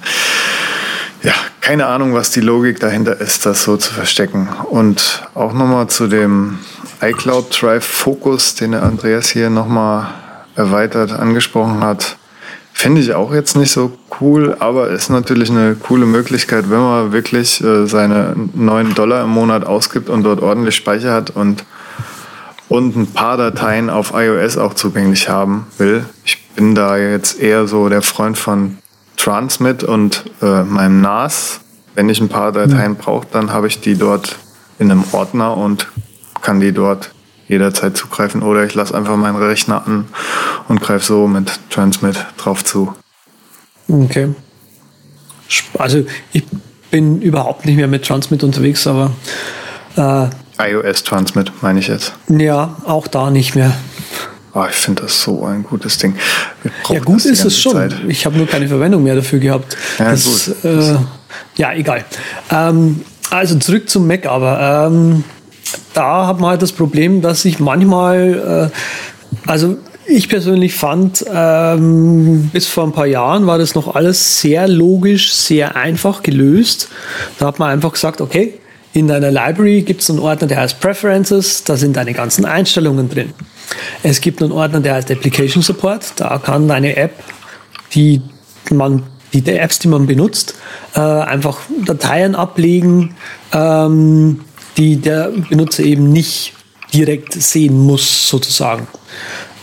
[1.24, 4.50] ja, keine Ahnung, was die Logik dahinter ist, das so zu verstecken.
[4.70, 6.60] Und auch nochmal zu dem
[7.04, 10.08] iCloud Drive Focus, den der Andreas hier nochmal
[10.56, 12.18] erweitert angesprochen hat,
[12.72, 17.12] finde ich auch jetzt nicht so cool, aber ist natürlich eine coole Möglichkeit, wenn man
[17.12, 21.66] wirklich äh, seine 9 Dollar im Monat ausgibt und dort ordentlich Speicher hat und,
[22.70, 26.06] und ein paar Dateien auf iOS auch zugänglich haben will.
[26.24, 28.78] Ich bin da jetzt eher so der Freund von
[29.18, 31.60] Transmit und äh, meinem NAS.
[31.96, 34.38] Wenn ich ein paar Dateien brauche, dann habe ich die dort
[34.80, 35.88] in einem Ordner und
[36.44, 37.12] kann die dort
[37.48, 40.06] jederzeit zugreifen oder ich lasse einfach meinen Rechner an
[40.68, 42.94] und greife so mit Transmit drauf zu.
[43.88, 44.30] Okay.
[45.78, 46.44] Also ich
[46.92, 49.12] bin überhaupt nicht mehr mit Transmit unterwegs, aber
[49.98, 50.28] äh,
[50.60, 52.14] iOS Transmit meine ich jetzt.
[52.30, 53.74] Ja, auch da nicht mehr.
[54.54, 56.16] Oh, ich finde das so ein gutes Ding.
[56.88, 57.74] Ja, gut ist es schon.
[57.74, 57.96] Zeit.
[58.08, 59.76] Ich habe nur keine Verwendung mehr dafür gehabt.
[59.98, 60.96] Ja, das, äh,
[61.56, 62.06] ja egal.
[62.52, 63.02] Ähm,
[63.32, 64.88] also zurück zum Mac aber.
[64.92, 65.24] Ähm,
[65.94, 72.50] da hat man halt das Problem, dass ich manchmal, äh, also ich persönlich fand, ähm,
[72.52, 76.90] bis vor ein paar Jahren war das noch alles sehr logisch, sehr einfach gelöst.
[77.40, 78.60] Da hat man einfach gesagt, okay,
[78.94, 83.10] in deiner Library gibt es einen Ordner, der heißt Preferences, da sind deine ganzen Einstellungen
[83.10, 83.34] drin.
[84.04, 87.24] Es gibt einen Ordner, der heißt Application Support, da kann deine App,
[87.96, 88.22] die
[88.70, 90.54] man die Apps, die man benutzt,
[90.96, 93.16] äh, einfach Dateien ablegen,
[93.52, 94.42] ähm,
[94.78, 96.54] die der Benutzer eben nicht
[96.94, 98.88] direkt sehen muss, sozusagen.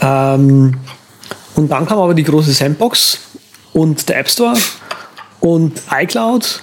[0.00, 0.74] Ähm,
[1.54, 3.18] und dann kam aber die große Sandbox
[3.72, 4.56] und der App Store
[5.40, 6.62] und iCloud.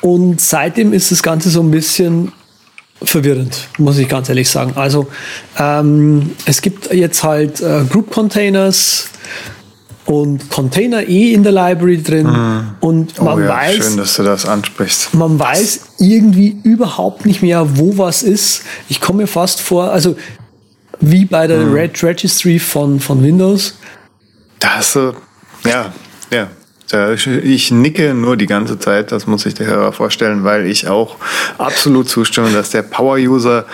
[0.00, 2.32] Und seitdem ist das Ganze so ein bisschen
[3.02, 4.72] verwirrend, muss ich ganz ehrlich sagen.
[4.76, 5.08] Also
[5.58, 9.08] ähm, es gibt jetzt halt äh, Group Containers,
[10.08, 12.70] und Container eh in der Library drin mhm.
[12.80, 15.12] und man oh ja, weiß, schön, dass du das ansprichst.
[15.12, 18.62] Man weiß irgendwie überhaupt nicht mehr, wo was ist.
[18.88, 20.16] Ich komme mir fast vor, also
[21.00, 21.74] wie bei der mhm.
[21.74, 23.74] Red Registry von, von Windows.
[24.60, 25.12] Da hast du,
[25.64, 25.92] ja,
[26.30, 26.48] ja.
[27.42, 31.16] Ich nicke nur die ganze Zeit, das muss ich dir Hörer vorstellen, weil ich auch
[31.58, 33.66] absolut zustimme, dass der Power-User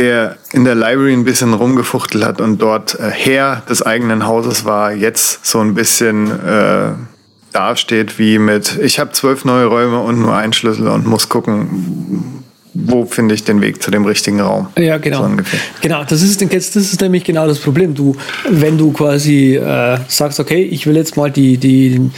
[0.00, 4.64] der in der Library ein bisschen rumgefuchtelt hat und dort äh, Herr des eigenen Hauses
[4.64, 6.92] war, jetzt so ein bisschen äh,
[7.52, 12.39] dasteht wie mit, ich habe zwölf neue Räume und nur einen Schlüssel und muss gucken,
[12.72, 14.68] wo finde ich den Weg zu dem richtigen Raum?
[14.78, 15.22] Ja, genau.
[15.22, 15.42] So
[15.80, 17.94] genau, das ist, das ist nämlich genau das Problem.
[17.94, 18.14] Du,
[18.48, 22.10] wenn du quasi äh, sagst, okay, ich will jetzt mal die, die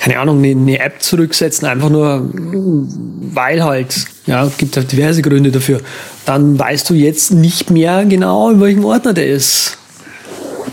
[0.00, 3.94] keine Ahnung, eine, eine App zurücksetzen, einfach nur, weil halt,
[4.26, 5.80] ja, gibt halt diverse Gründe dafür,
[6.24, 9.76] dann weißt du jetzt nicht mehr genau, in welchem Ordner der ist.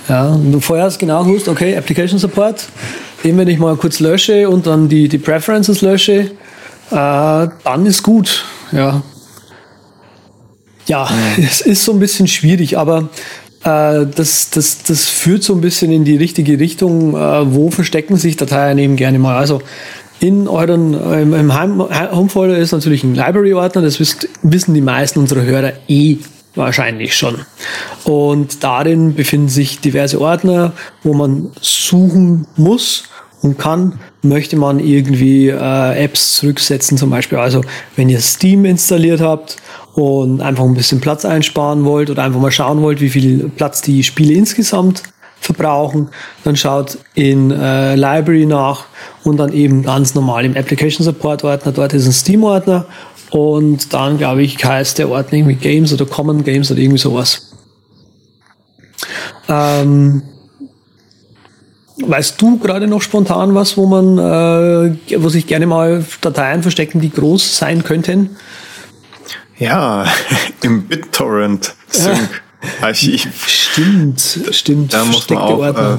[0.09, 2.65] Ja, und du vorher hast genau gewusst, okay, Application Support,
[3.23, 6.31] den, wenn ich mal kurz lösche und dann die, die Preferences lösche,
[6.91, 8.45] äh, dann ist gut.
[8.71, 9.01] Ja,
[10.87, 13.09] ja, es ist so ein bisschen schwierig, aber
[13.63, 17.15] äh, das, das, das führt so ein bisschen in die richtige Richtung.
[17.15, 19.37] Äh, wo verstecken sich Dateien eben gerne mal?
[19.37, 19.61] Also
[20.19, 21.53] in euren im, im
[22.11, 26.17] Homefolder ist natürlich ein Library-Ordner, das wisst, wissen die meisten unserer Hörer eh
[26.55, 27.45] wahrscheinlich schon.
[28.03, 30.73] Und darin befinden sich diverse Ordner,
[31.03, 33.03] wo man suchen muss
[33.41, 37.37] und kann, möchte man irgendwie äh, Apps zurücksetzen, zum Beispiel.
[37.37, 37.61] Also
[37.95, 39.57] wenn ihr Steam installiert habt
[39.97, 43.81] und einfach ein bisschen Platz einsparen wollt oder einfach mal schauen wollt, wie viel Platz
[43.81, 45.01] die Spiele insgesamt
[45.39, 46.09] verbrauchen,
[46.43, 48.85] dann schaut in äh, Library nach
[49.23, 51.71] und dann eben ganz normal im Application Support Ordner.
[51.71, 52.85] Dort ist ein Steam Ordner
[53.31, 57.53] Und dann, glaube ich, heißt der Ordner irgendwie Games oder Common Games oder irgendwie sowas.
[59.49, 60.21] Ähm,
[62.05, 67.01] weißt du gerade noch spontan was, wo man, äh, wo sich gerne mal Dateien verstecken,
[67.01, 68.37] die groß sein könnten?
[69.59, 70.05] Ja,
[70.61, 73.47] im BitTorrent-Sync-Archiv.
[73.47, 74.93] Stimmt, stimmt.
[74.93, 75.97] Da muss man auch, äh,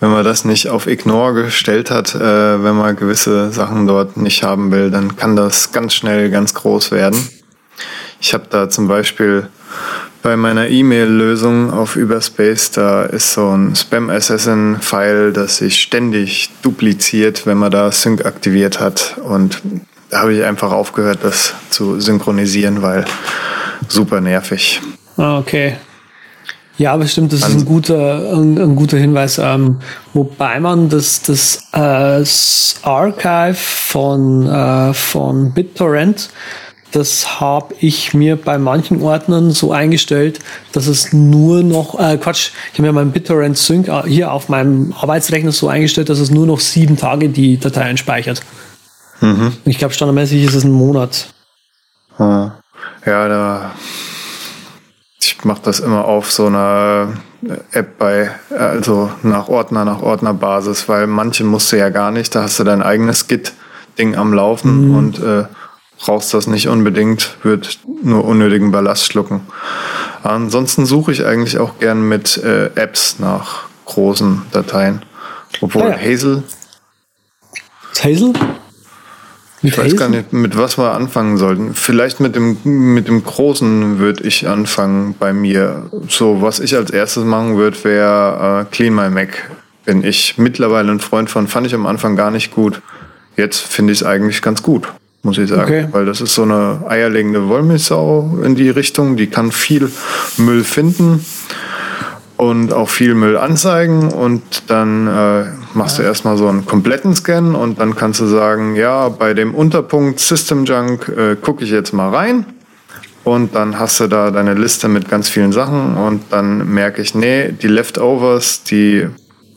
[0.00, 4.42] wenn man das nicht auf Ignore gestellt hat, äh, wenn man gewisse Sachen dort nicht
[4.42, 7.28] haben will, dann kann das ganz schnell ganz groß werden.
[8.20, 9.48] Ich habe da zum Beispiel
[10.22, 17.46] bei meiner E-Mail-Lösung auf Überspace, da ist so ein Spam Assassin-File, das sich ständig dupliziert,
[17.46, 19.16] wenn man da Sync aktiviert hat.
[19.22, 19.62] Und
[20.12, 23.04] habe ich einfach aufgehört, das zu synchronisieren, weil
[23.88, 24.80] super nervig.
[25.16, 25.76] Ah, okay.
[26.78, 29.38] Ja, bestimmt, das ist ein guter, ein, ein guter Hinweis.
[29.38, 29.78] Ähm,
[30.14, 36.30] wobei man das, das, äh, das Archive von, äh, von BitTorrent,
[36.92, 40.38] das habe ich mir bei manchen Ordnern so eingestellt,
[40.72, 44.48] dass es nur noch, äh, Quatsch, ich habe mir meinen BitTorrent Sync äh, hier auf
[44.48, 48.40] meinem Arbeitsrechner so eingestellt, dass es nur noch sieben Tage die Dateien speichert.
[49.20, 49.52] Mhm.
[49.64, 51.28] Ich glaube, standardmäßig ist es ein Monat.
[52.18, 52.60] Ja,
[53.04, 53.72] da
[55.38, 57.12] ich mache das immer auf so einer
[57.72, 62.42] App bei, also nach Ordner, nach Ordnerbasis, weil manche musst du ja gar nicht, da
[62.42, 64.96] hast du dein eigenes Git-Ding am Laufen mhm.
[64.96, 65.44] und äh,
[65.98, 69.42] brauchst das nicht unbedingt, wird nur unnötigen Ballast schlucken.
[70.24, 75.02] Ansonsten suche ich eigentlich auch gern mit äh, Apps nach großen Dateien.
[75.60, 75.98] Obwohl ah, ja.
[75.98, 76.42] Hazel.
[78.02, 78.32] Hazel?
[79.62, 81.74] Ich weiß gar nicht, mit was wir anfangen sollten.
[81.74, 85.90] Vielleicht mit dem, mit dem Großen würde ich anfangen bei mir.
[86.08, 89.50] So, was ich als erstes machen würde, wäre äh, Clean My Mac.
[89.84, 92.80] Bin ich mittlerweile ein Freund von, fand ich am Anfang gar nicht gut.
[93.36, 94.88] Jetzt finde ich es eigentlich ganz gut,
[95.22, 95.62] muss ich sagen.
[95.62, 95.88] Okay.
[95.90, 99.16] Weil das ist so eine eierlegende Wollmilchsau in die Richtung.
[99.16, 99.90] Die kann viel
[100.36, 101.24] Müll finden
[102.36, 105.44] und auch viel Müll anzeigen und dann äh,
[105.78, 109.54] machst du erstmal so einen kompletten Scan und dann kannst du sagen, ja, bei dem
[109.54, 112.44] Unterpunkt System Junk äh, gucke ich jetzt mal rein
[113.22, 117.14] und dann hast du da deine Liste mit ganz vielen Sachen und dann merke ich,
[117.14, 119.06] nee, die Leftovers, die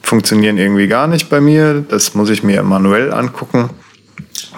[0.03, 3.71] funktionieren irgendwie gar nicht bei mir, das muss ich mir manuell angucken,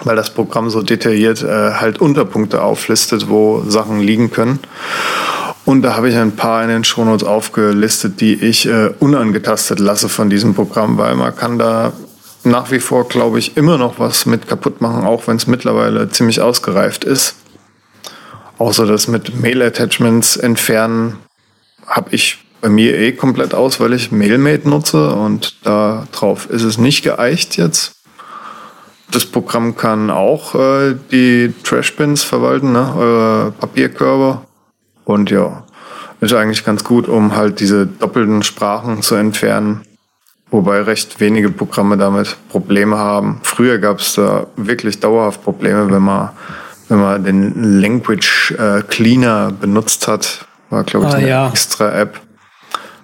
[0.04, 4.58] weil das Programm so detailliert äh, halt Unterpunkte auflistet, wo Sachen liegen können.
[5.64, 10.08] Und da habe ich ein paar in den Shownotes aufgelistet, die ich äh, unangetastet lasse
[10.08, 11.92] von diesem Programm, weil man kann da
[12.44, 16.10] nach wie vor, glaube ich, immer noch was mit kaputt machen, auch wenn es mittlerweile
[16.10, 17.36] ziemlich ausgereift ist.
[18.58, 21.16] Außer das mit Mail-Attachments entfernen
[21.86, 26.62] habe ich bei mir eh komplett aus, weil ich MailMate nutze und da drauf ist
[26.62, 27.96] es nicht geeicht jetzt.
[29.10, 32.94] Das Programm kann auch äh, die Trashbins verwalten, ne?
[32.96, 34.42] eure Papierkörper
[35.04, 35.64] und ja,
[36.20, 39.82] ist eigentlich ganz gut, um halt diese doppelten Sprachen zu entfernen.
[40.50, 43.40] Wobei recht wenige Programme damit Probleme haben.
[43.42, 46.30] Früher gab es da wirklich dauerhaft Probleme, wenn man,
[46.88, 50.46] wenn man den Language äh, Cleaner benutzt hat.
[50.70, 51.48] War, glaube ich, ah, eine ja.
[51.48, 52.20] extra App.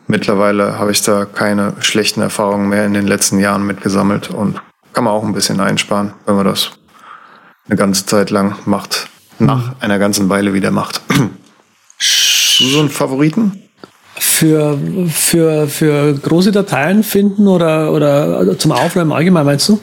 [0.06, 4.60] Mittlerweile habe ich da keine schlechten Erfahrungen mehr in den letzten Jahren mitgesammelt und
[4.92, 6.72] kann man auch ein bisschen einsparen, wenn man das
[7.68, 9.08] eine ganze Zeit lang macht,
[9.38, 9.74] nach mhm.
[9.80, 11.00] einer ganzen Weile wieder macht.
[12.60, 13.62] Du so einen Favoriten?
[14.18, 19.80] Für, für, für große Dateien finden oder, oder zum Aufräumen allgemein, meinst du?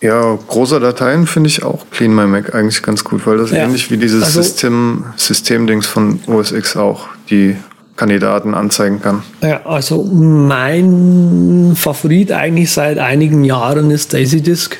[0.00, 3.64] Ja, große Dateien finde ich auch Clean My Mac eigentlich ganz gut, weil das ja.
[3.64, 7.56] ähnlich wie dieses also, System, Systemdings von OS X auch die
[7.96, 9.22] Kandidaten anzeigen kann.
[9.40, 14.76] Ja, also mein Favorit eigentlich seit einigen Jahren ist Daisy Disk.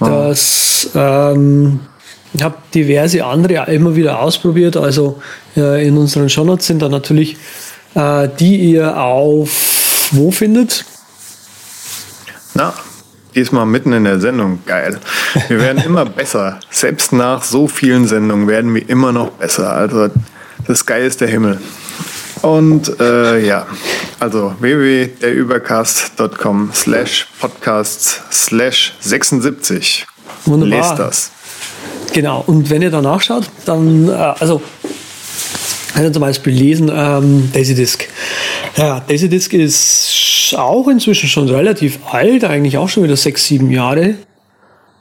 [0.00, 0.08] Ah.
[0.08, 1.95] Das ähm, ich
[2.42, 4.76] habe diverse andere immer wieder ausprobiert.
[4.76, 5.20] Also
[5.56, 7.36] äh, in unseren Shownotes sind da natürlich
[7.96, 10.84] äh, die ihr auf wo findet?
[12.54, 12.72] Na,
[13.34, 14.60] diesmal mitten in der Sendung.
[14.66, 15.00] Geil.
[15.48, 16.60] Wir werden immer besser.
[16.70, 19.72] Selbst nach so vielen Sendungen werden wir immer noch besser.
[19.72, 20.10] Also
[20.66, 21.60] das Geil ist der Himmel.
[22.42, 23.66] Und äh, ja,
[24.20, 30.06] also www.derübercast.com slash podcasts slash 76.
[30.44, 30.78] Wunderbar.
[30.78, 31.30] Lest das.
[32.12, 34.62] Genau, und wenn ihr da nachschaut, dann, äh, also,
[35.94, 38.08] könnt ihr zum Beispiel lesen, ähm, Disk.
[38.76, 44.14] Ja, Disk ist auch inzwischen schon relativ alt, eigentlich auch schon wieder sechs, sieben Jahre.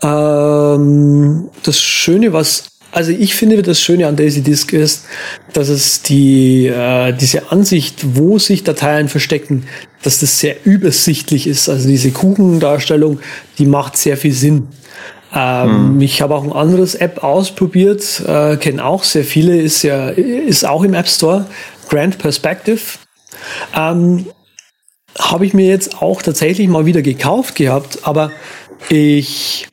[0.01, 5.03] Ähm, das Schöne, was also ich finde, das Schöne an Daisy Disk ist,
[5.51, 9.65] dass es die, äh, diese Ansicht, wo sich Dateien verstecken,
[10.01, 11.67] dass das sehr übersichtlich ist.
[11.67, 13.19] Also diese Kuchendarstellung,
[13.57, 14.69] die macht sehr viel Sinn.
[15.35, 16.01] Ähm, mhm.
[16.01, 20.65] Ich habe auch ein anderes App ausprobiert, äh, kenne auch sehr viele, ist ja ist
[20.65, 21.45] auch im App Store.
[21.89, 22.81] Grand Perspective.
[23.75, 24.25] Ähm,
[25.19, 28.31] habe ich mir jetzt auch tatsächlich mal wieder gekauft gehabt, aber
[28.89, 29.67] ich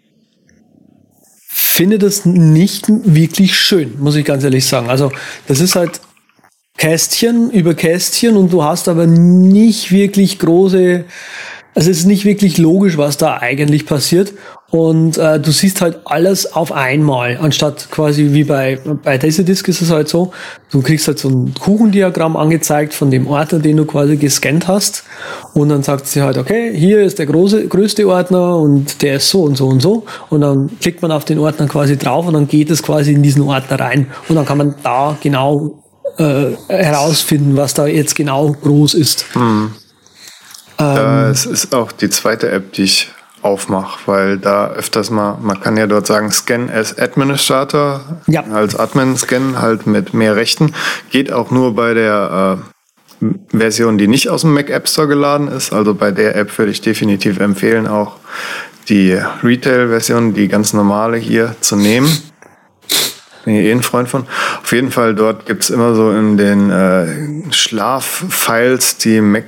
[1.48, 4.90] finde das nicht wirklich schön, muss ich ganz ehrlich sagen.
[4.90, 5.11] Also
[5.48, 6.01] das ist halt
[6.77, 11.05] Kästchen über Kästchen und du hast aber nicht wirklich große
[11.74, 14.32] es ist nicht wirklich logisch, was da eigentlich passiert.
[14.70, 19.82] Und äh, du siehst halt alles auf einmal, anstatt quasi wie bei, bei Laserdisc ist
[19.82, 20.32] es halt so,
[20.70, 25.04] du kriegst halt so ein Kuchendiagramm angezeigt von dem Ordner, den du quasi gescannt hast.
[25.52, 29.28] Und dann sagt sie halt, okay, hier ist der große, größte Ordner und der ist
[29.28, 30.04] so und so und so.
[30.30, 33.22] Und dann klickt man auf den Ordner quasi drauf und dann geht es quasi in
[33.22, 34.06] diesen Ordner rein.
[34.28, 35.82] Und dann kann man da genau
[36.16, 39.26] äh, herausfinden, was da jetzt genau groß ist.
[39.35, 39.72] Hm.
[40.82, 43.10] Das ähm, ist auch die zweite App, die ich
[43.42, 48.44] aufmache, weil da öfters mal, man kann ja dort sagen, Scan as Administrator, ja.
[48.52, 50.74] als Admin scannen, halt mit mehr Rechten.
[51.10, 52.58] Geht auch nur bei der
[53.20, 55.72] äh, Version, die nicht aus dem Mac App Store geladen ist.
[55.72, 58.16] Also bei der App würde ich definitiv empfehlen, auch
[58.88, 62.31] die Retail-Version, die ganz normale hier zu nehmen.
[63.44, 64.24] Bin ich eh ein Freund von.
[64.62, 69.44] Auf jeden Fall, dort gibt's immer so in den äh, Schlaffiles, die Mac,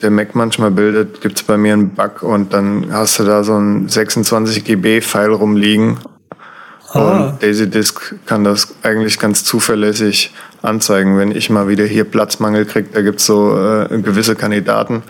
[0.00, 3.58] der Mac manchmal bildet, gibt's bei mir einen Bug und dann hast du da so
[3.58, 5.98] ein 26 GB-File rumliegen.
[6.92, 6.98] Ah.
[7.00, 11.18] Und DaisyDisk kann das eigentlich ganz zuverlässig anzeigen.
[11.18, 15.02] Wenn ich mal wieder hier Platzmangel krieg, da gibt's so äh, gewisse Kandidaten,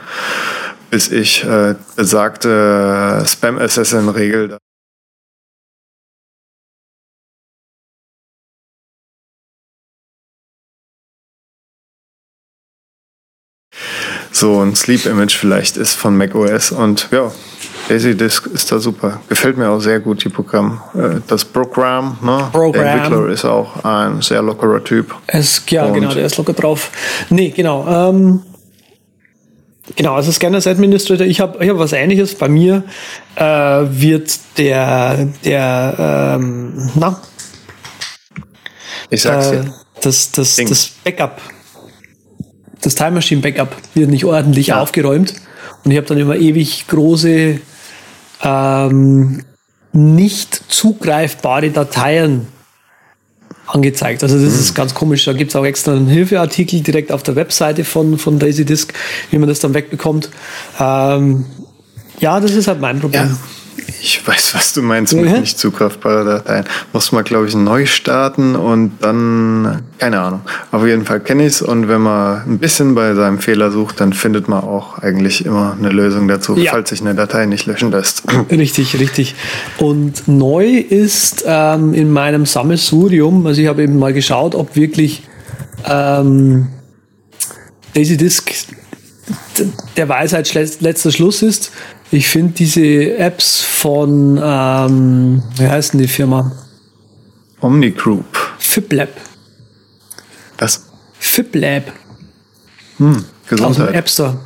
[0.90, 4.58] bis ich äh, besagte Spam-Assassin-Regel
[14.40, 17.30] so ein Sleep Image vielleicht ist von macOS und ja,
[17.88, 19.20] Disk ist da super.
[19.28, 20.80] Gefällt mir auch sehr gut, die Programm.
[20.94, 22.48] Äh, das Programm, ne?
[22.50, 22.84] Program.
[22.84, 25.14] Der Entwickler ist auch ein sehr lockerer Typ.
[25.26, 26.90] Es, ja, und genau, der ist locker drauf.
[27.28, 27.86] Nee, genau.
[27.86, 28.42] Ähm,
[29.96, 32.34] genau, also Scanners Administrator, ich habe ich hab was ähnliches.
[32.34, 32.84] Bei mir
[33.36, 37.20] äh, wird der, der ähm, na?
[39.10, 39.74] Ich sag's äh, dir.
[40.00, 41.40] Das, das, das Backup
[42.82, 44.80] das Time Machine Backup wird nicht ordentlich ja.
[44.80, 45.34] aufgeräumt.
[45.84, 47.60] Und ich habe dann immer ewig große,
[48.42, 49.44] ähm,
[49.92, 52.46] nicht zugreifbare Dateien
[53.66, 54.22] angezeigt.
[54.22, 54.60] Also das mhm.
[54.60, 55.24] ist ganz komisch.
[55.24, 58.92] Da gibt es auch extra einen Hilfeartikel direkt auf der Webseite von, von Daisy Disk,
[59.30, 60.30] wie man das dann wegbekommt.
[60.78, 61.46] Ähm,
[62.18, 63.28] ja, das ist halt mein Problem.
[63.28, 63.38] Ja.
[64.02, 66.64] Ich weiß, was du meinst mit nicht zugreifbare Dateien.
[66.92, 70.40] Muss man, glaube ich, neu starten und dann, keine Ahnung.
[70.70, 74.00] Auf jeden Fall kenne ich es und wenn man ein bisschen bei seinem Fehler sucht,
[74.00, 76.72] dann findet man auch eigentlich immer eine Lösung dazu, ja.
[76.72, 78.22] falls sich eine Datei nicht löschen lässt.
[78.50, 79.34] Richtig, richtig.
[79.78, 85.22] Und neu ist ähm, in meinem Sammelsurium, also ich habe eben mal geschaut, ob wirklich
[85.86, 86.68] ähm,
[87.94, 88.50] Daisy Disk
[89.96, 91.70] der Weisheit letzter Schluss ist.
[92.12, 96.52] Ich finde diese Apps von, ähm, wie heißt denn die Firma?
[97.60, 98.24] Omni Group.
[98.58, 99.10] FibLab.
[100.58, 100.86] Was?
[101.18, 101.92] FibLab.
[102.98, 103.70] Hm, Gesundheit.
[103.70, 104.40] Aus dem App Store.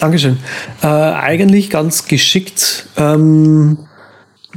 [0.00, 0.38] Dankeschön.
[0.82, 2.86] Äh, eigentlich ganz geschickt.
[2.96, 3.78] Ähm,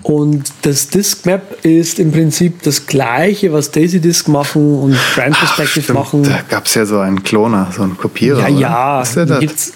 [0.03, 5.37] und das Disk Map ist im Prinzip das gleiche, was Daisy Disk machen und Brand
[5.37, 6.23] Perspective Ach, machen.
[6.23, 8.47] Da gab es ja so einen Kloner, so einen Kopierer.
[8.49, 9.03] Ja, ja.
[9.15, 9.73] Der das?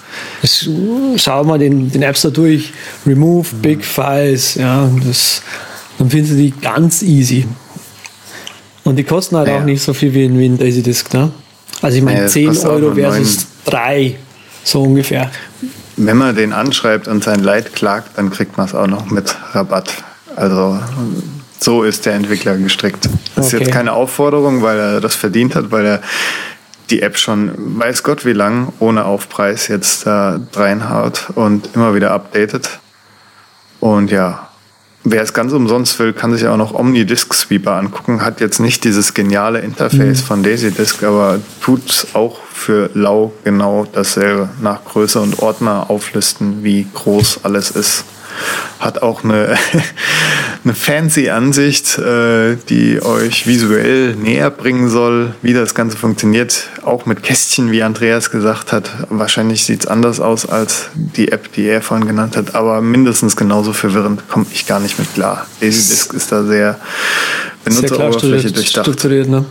[1.17, 2.73] schau mal den, den App Store durch.
[3.05, 3.61] Remove mhm.
[3.61, 4.55] Big Files.
[4.55, 5.43] Ja, das,
[5.99, 7.45] dann findest du die ganz easy.
[8.83, 9.57] Und die kosten halt ja.
[9.57, 11.13] auch nicht so viel wie in, wie in Daisy Disk.
[11.13, 11.31] Ne?
[11.81, 14.15] Also ich meine, ja, 10 Euro versus 3,
[14.63, 15.29] so ungefähr.
[15.97, 19.35] Wenn man den anschreibt und sein Leid klagt, dann kriegt man es auch noch mit
[19.53, 19.93] Rabatt.
[20.35, 20.79] Also
[21.59, 23.09] so ist der Entwickler gestrickt.
[23.35, 23.55] Das okay.
[23.57, 26.01] ist jetzt keine Aufforderung, weil er das verdient hat, weil er
[26.89, 32.11] die App schon weiß Gott wie lang ohne Aufpreis jetzt da reinhaut und immer wieder
[32.11, 32.79] updatet.
[33.79, 34.49] Und ja,
[35.03, 38.21] wer es ganz umsonst will, kann sich auch noch Omni Disk Sweeper angucken.
[38.21, 40.25] Hat jetzt nicht dieses geniale Interface mhm.
[40.25, 44.49] von Disk, aber tut auch für Lau genau dasselbe.
[44.61, 48.05] Nach Größe und Ordner auflisten, wie groß alles ist
[48.79, 49.55] hat auch eine,
[50.63, 56.67] eine fancy Ansicht, äh, die euch visuell näher bringen soll, wie das Ganze funktioniert.
[56.83, 58.89] Auch mit Kästchen, wie Andreas gesagt hat.
[59.09, 63.35] Wahrscheinlich sieht es anders aus als die App, die er vorhin genannt hat, aber mindestens
[63.35, 65.45] genauso verwirrend komme ich gar nicht mit klar.
[65.61, 66.79] Laserdisc ist da sehr
[67.63, 68.85] Benutzeroberfläche durchdacht.
[68.85, 69.45] Strukturiert, ne?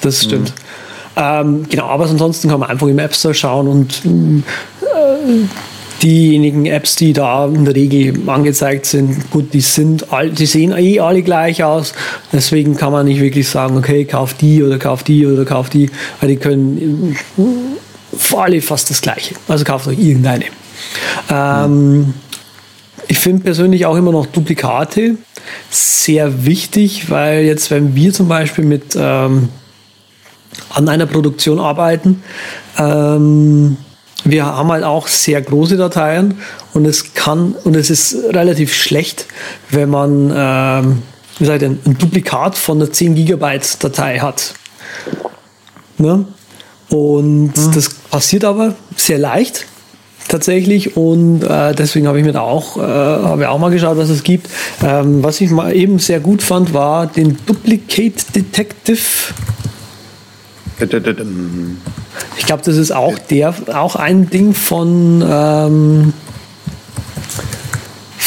[0.00, 0.50] Das stimmt.
[0.50, 0.68] Mhm.
[1.16, 5.46] Ähm, genau, aber ansonsten kann man einfach im App Store schauen und äh,
[6.02, 10.72] diejenigen Apps, die da in der Regel angezeigt sind, gut, die sind all, die sehen
[10.76, 11.92] eh alle gleich aus.
[12.32, 15.90] Deswegen kann man nicht wirklich sagen, okay, kauf die oder kauf die oder kauf die,
[16.20, 17.16] weil die können
[18.36, 19.34] alle fast das Gleiche.
[19.48, 20.46] Also kauft euch irgendeine.
[21.30, 22.14] Ähm,
[23.08, 25.16] ich finde persönlich auch immer noch Duplikate
[25.70, 29.48] sehr wichtig, weil jetzt, wenn wir zum Beispiel mit ähm,
[30.70, 32.22] an einer Produktion arbeiten,
[32.78, 33.76] ähm,
[34.24, 36.38] wir haben halt auch sehr große Dateien
[36.74, 39.26] und es kann und es ist relativ schlecht,
[39.70, 41.02] wenn man ähm,
[41.38, 44.54] wie gesagt, ein, ein Duplikat von einer 10 Gigabyte Datei hat.
[45.98, 46.24] Ne?
[46.88, 47.72] Und mhm.
[47.74, 49.66] das passiert aber sehr leicht
[50.28, 54.10] tatsächlich und äh, deswegen habe ich mir da auch, äh, habe auch mal geschaut, was
[54.10, 54.48] es gibt.
[54.82, 59.32] Ähm, was ich mal eben sehr gut fand, war den Duplicate Detective.
[62.38, 66.12] Ich glaube, das ist auch der, auch ein Ding von ähm,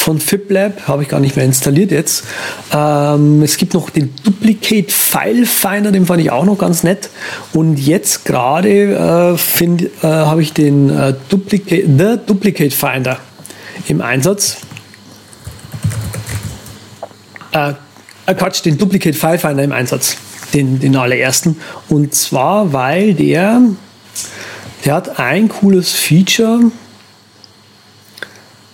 [0.02, 2.24] von FibLab, habe ich gar nicht mehr installiert jetzt.
[2.72, 7.08] Ähm, es gibt noch den Duplicate File Finder, den fand ich auch noch ganz nett.
[7.52, 13.18] Und jetzt gerade äh, äh, habe ich den äh, Duplicate, The Duplicate Finder
[13.86, 14.56] im Einsatz.
[17.52, 17.74] Äh,
[18.26, 20.16] äh, Quatsch, den Duplicate File Finder im Einsatz,
[20.54, 21.56] den, den allerersten.
[21.88, 23.62] Und zwar, weil der,
[24.84, 26.70] der hat ein cooles Feature,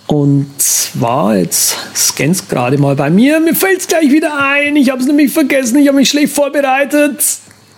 [0.09, 3.39] und zwar, jetzt scannst gerade mal bei mir.
[3.39, 4.75] Mir fällt es gleich wieder ein.
[4.75, 5.77] Ich habe es nämlich vergessen.
[5.77, 7.23] Ich habe mich schlecht vorbereitet.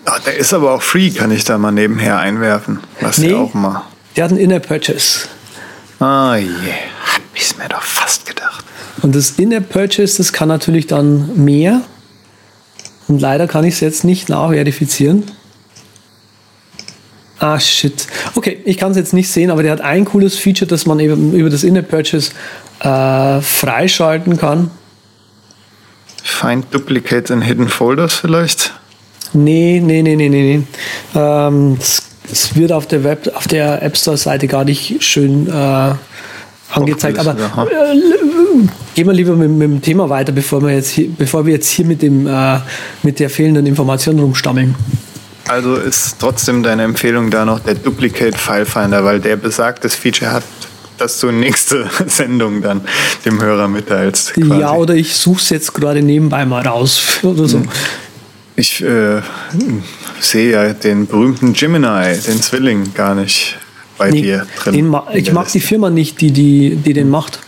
[0.08, 2.80] Oh, der ist aber auch free, kann ich da mal nebenher einwerfen.
[3.02, 3.84] Was nee, der auch mal.
[4.16, 5.28] Der hat einen Inner Purchase.
[6.00, 6.56] Ah je, yeah.
[7.14, 8.64] hab ich's mir doch fast gedacht.
[9.02, 11.82] Und das Inner Purchase, das kann natürlich dann mehr.
[13.12, 15.26] Und leider kann ich es jetzt nicht nachverifizieren.
[17.40, 18.08] Ah, shit.
[18.36, 20.98] Okay, ich kann es jetzt nicht sehen, aber der hat ein cooles Feature, das man
[21.02, 22.32] eben über das In-App-Purchase
[22.80, 24.72] äh, freischalten kann.
[26.24, 28.72] Find Duplicates in Hidden Folders vielleicht?
[29.34, 30.64] Nee, nee, nee, nee, nee.
[31.14, 31.20] nee.
[31.20, 31.78] Ähm,
[32.32, 35.96] es wird auf der Web, auf der App Store-Seite gar nicht schön äh,
[36.72, 37.20] angezeigt.
[37.20, 37.96] Aber äh,
[38.96, 41.70] gehen wir lieber mit, mit, dem Thema weiter, bevor wir jetzt hier, bevor wir jetzt
[41.70, 42.60] hier mit, dem, äh,
[43.04, 44.76] mit der fehlenden Information rumstammeln.
[45.48, 50.32] Also ist trotzdem deine Empfehlung da noch der Duplicate File Finder, weil der besagtes Feature
[50.32, 50.44] hat,
[50.98, 52.82] dass du nächste Sendung dann
[53.26, 54.34] dem Hörer mitteilst.
[54.34, 54.62] Quasi.
[54.62, 57.60] Ja, oder ich suche es jetzt gerade nebenbei mal raus oder so.
[57.60, 57.70] Hm.
[58.56, 59.22] Ich äh,
[60.20, 63.58] sehe ja den berühmten Gemini, den Zwilling, gar nicht
[63.98, 64.94] bei nee, dir drin.
[65.14, 67.40] Ich mag die Firma nicht, die, die, die den macht.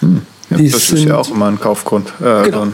[0.00, 0.22] Hm.
[0.50, 2.12] Ja, das ist ja auch immer ein Kaufgrund.
[2.20, 2.68] Äh, genau.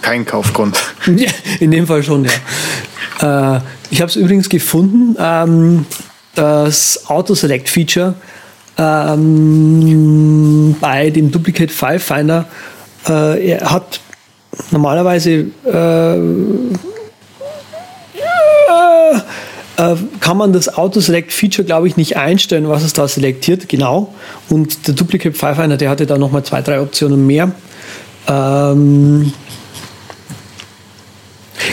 [0.00, 0.78] kein Kaufgrund.
[1.60, 3.56] in dem Fall schon, ja.
[3.56, 3.60] Äh,
[3.90, 5.84] ich habe es übrigens gefunden, ähm,
[6.34, 8.14] das Auto-Select-Feature
[8.78, 12.46] ähm, bei dem Duplicate File Finder.
[13.06, 14.00] Äh, er hat
[14.70, 15.46] normalerweise
[19.78, 24.14] äh, kann man das Auto-Select-Feature, glaube ich, nicht einstellen, was es da selektiert, genau.
[24.50, 27.52] Und der Duplicate File Finder, der hatte da nochmal zwei, drei Optionen mehr.
[28.26, 29.32] Ähm,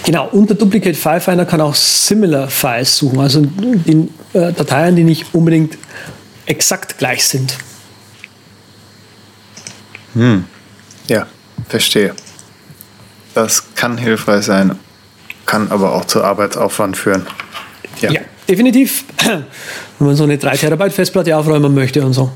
[0.03, 4.95] Genau, und der Duplicate File Finder kann auch Similar Files suchen, also die, äh, Dateien,
[4.95, 5.77] die nicht unbedingt
[6.45, 7.57] exakt gleich sind.
[10.13, 10.45] Hm.
[11.07, 11.25] Ja,
[11.69, 12.13] verstehe.
[13.33, 14.77] Das kann hilfreich sein,
[15.45, 17.25] kann aber auch zu Arbeitsaufwand führen.
[18.01, 19.05] Ja, ja definitiv.
[19.99, 22.31] Wenn man so eine 3 Terabyte Festplatte aufräumen möchte und so.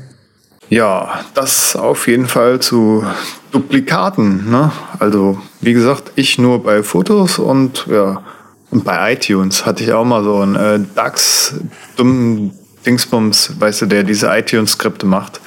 [0.68, 3.04] Ja, das auf jeden Fall zu
[3.50, 4.50] Duplikaten.
[4.50, 4.70] Ne?
[5.00, 8.22] Also, wie gesagt, ich nur bei Fotos und ja,
[8.70, 11.54] und bei iTunes hatte ich auch mal so einen äh, DAX
[11.96, 12.52] dummen
[12.86, 15.40] Dingsbums, weißt du, der diese iTunes-Skripte macht.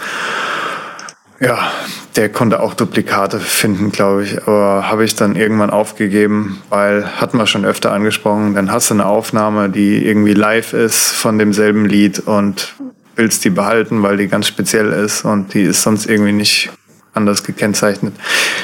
[1.44, 1.72] Ja,
[2.16, 4.48] der konnte auch Duplikate finden, glaube ich.
[4.48, 8.56] Aber habe ich dann irgendwann aufgegeben, weil hatten wir schon öfter angesprochen.
[8.56, 12.76] Dann hast du eine Aufnahme, die irgendwie live ist von demselben Lied und
[13.18, 16.70] willst die behalten, weil die ganz speziell ist und die ist sonst irgendwie nicht
[17.14, 18.16] anders gekennzeichnet.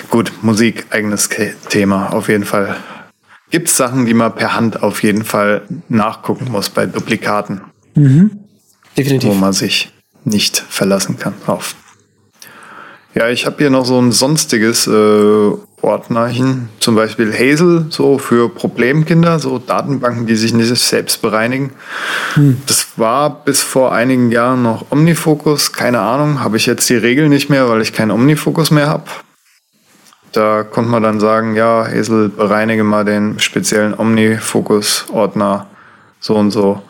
[0.09, 1.29] Gut, Musik, eigenes
[1.69, 2.77] Thema, auf jeden Fall.
[3.51, 7.61] Gibt es Sachen, die man per Hand auf jeden Fall nachgucken muss bei Duplikaten?
[7.95, 8.39] Mhm.
[8.97, 9.29] Definitiv.
[9.29, 9.91] Wo man sich
[10.23, 11.75] nicht verlassen kann auf.
[13.19, 15.51] Ja, ich habe hier noch so ein sonstiges äh,
[15.81, 21.73] Ordnerchen, zum Beispiel Hazel, so für Problemkinder, so Datenbanken, die sich nicht selbst bereinigen.
[22.35, 22.61] Hm.
[22.65, 27.27] Das war bis vor einigen Jahren noch Omnifocus, keine Ahnung, habe ich jetzt die Regel
[27.27, 29.03] nicht mehr, weil ich keinen Omnifocus mehr habe.
[30.31, 35.67] Da konnte man dann sagen, ja, Hazel, bereinige mal den speziellen Omnifocus-Ordner
[36.21, 36.81] so und so.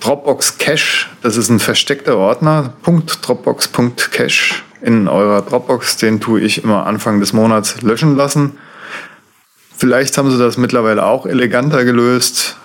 [0.00, 6.86] Dropbox Cache, das ist ein versteckter Ordner, .dropbox.cache in eurer Dropbox, den tue ich immer
[6.86, 8.58] Anfang des Monats löschen lassen.
[9.76, 12.56] Vielleicht haben sie das mittlerweile auch eleganter gelöst.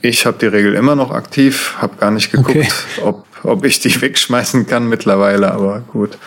[0.00, 2.68] Ich habe die Regel immer noch aktiv, habe gar nicht geguckt, okay.
[3.02, 6.18] ob, ob ich die wegschmeißen kann mittlerweile, aber gut.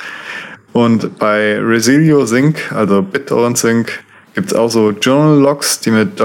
[0.73, 4.03] Und bei Resilio Sync, also BitTorrent Sync,
[4.33, 6.21] gibt es auch so Journal Logs, die mit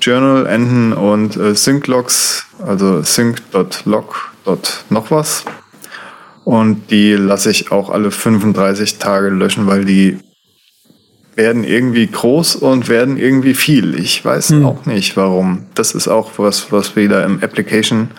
[0.00, 4.32] .journal enden und äh, Sync Logs, also sync.log.
[4.90, 5.44] noch was.
[6.48, 10.16] Und die lasse ich auch alle 35 Tage löschen, weil die
[11.34, 13.94] werden irgendwie groß und werden irgendwie viel.
[14.00, 14.64] Ich weiß hm.
[14.64, 15.66] auch nicht warum.
[15.74, 18.12] Das ist auch was, was wieder im Application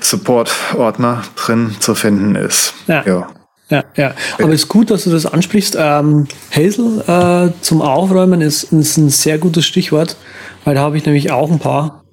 [0.00, 2.72] Support Ordner drin zu finden ist.
[2.86, 3.04] Ja.
[3.04, 3.28] ja.
[3.68, 4.14] Ja, ja.
[4.38, 5.76] Aber es ist gut, dass du das ansprichst.
[5.78, 10.16] Ähm, Hazel äh, zum Aufräumen ist, ist ein sehr gutes Stichwort,
[10.64, 12.03] weil da habe ich nämlich auch ein paar.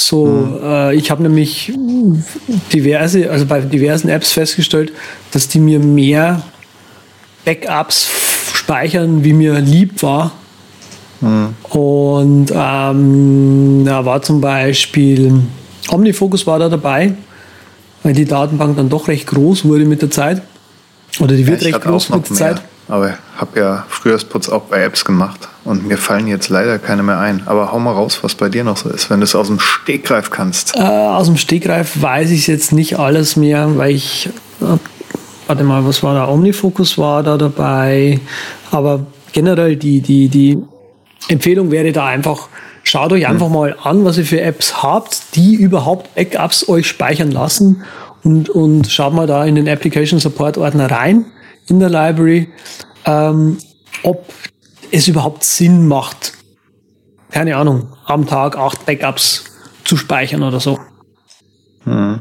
[0.00, 0.60] So, mhm.
[0.62, 1.72] äh, ich habe nämlich
[2.72, 4.92] diverse, also bei diversen Apps festgestellt,
[5.32, 6.40] dass die mir mehr
[7.44, 8.08] Backups
[8.54, 10.30] speichern, wie mir lieb war.
[11.20, 11.48] Mhm.
[11.64, 15.42] Und ähm, da war zum Beispiel
[15.88, 17.14] Omnifocus war da dabei,
[18.04, 20.42] weil die Datenbank dann doch recht groß wurde mit der Zeit.
[21.18, 22.62] Oder die wird ja, recht groß mit der Zeit.
[22.86, 26.78] Aber ich habe ja früher Putz auch bei Apps gemacht und mir fallen jetzt leider
[26.78, 27.42] keine mehr ein.
[27.44, 29.60] Aber hau mal raus, was bei dir noch so ist, wenn du es aus dem
[29.60, 30.74] Stegreif kannst.
[30.74, 34.30] Äh, aus dem Stegreif weiß ich jetzt nicht alles mehr, weil ich
[34.62, 34.78] äh,
[35.46, 36.28] warte mal, was war da?
[36.28, 38.18] Omnifocus war da dabei.
[38.70, 40.58] Aber generell die, die, die
[41.28, 42.48] Empfehlung wäre da einfach,
[42.82, 47.30] schaut euch einfach mal an, was ihr für Apps habt, die überhaupt Backups euch speichern
[47.30, 47.82] lassen
[48.24, 51.26] und, und schaut mal da in den Application Support Ordner rein
[51.68, 52.48] in der Library,
[53.04, 53.58] ähm,
[54.02, 54.24] ob
[54.90, 56.34] es überhaupt Sinn macht,
[57.30, 59.44] keine Ahnung, am Tag acht Backups
[59.84, 60.78] zu speichern oder so.
[61.84, 62.20] Hm.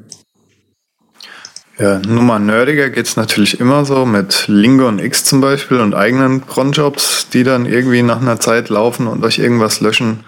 [1.80, 7.30] Ja, Nummer nerdiger geht's natürlich immer so mit Lingon X zum Beispiel und eigenen Cronjobs,
[7.30, 10.24] die dann irgendwie nach einer Zeit laufen und euch irgendwas löschen.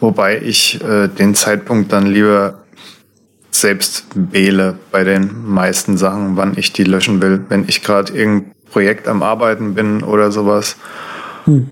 [0.00, 2.64] Wobei ich äh, den Zeitpunkt dann lieber
[3.50, 7.44] selbst wähle bei den meisten Sachen, wann ich die löschen will.
[7.48, 10.76] Wenn ich gerade irgendein Projekt am Arbeiten bin oder sowas
[11.50, 11.70] hm.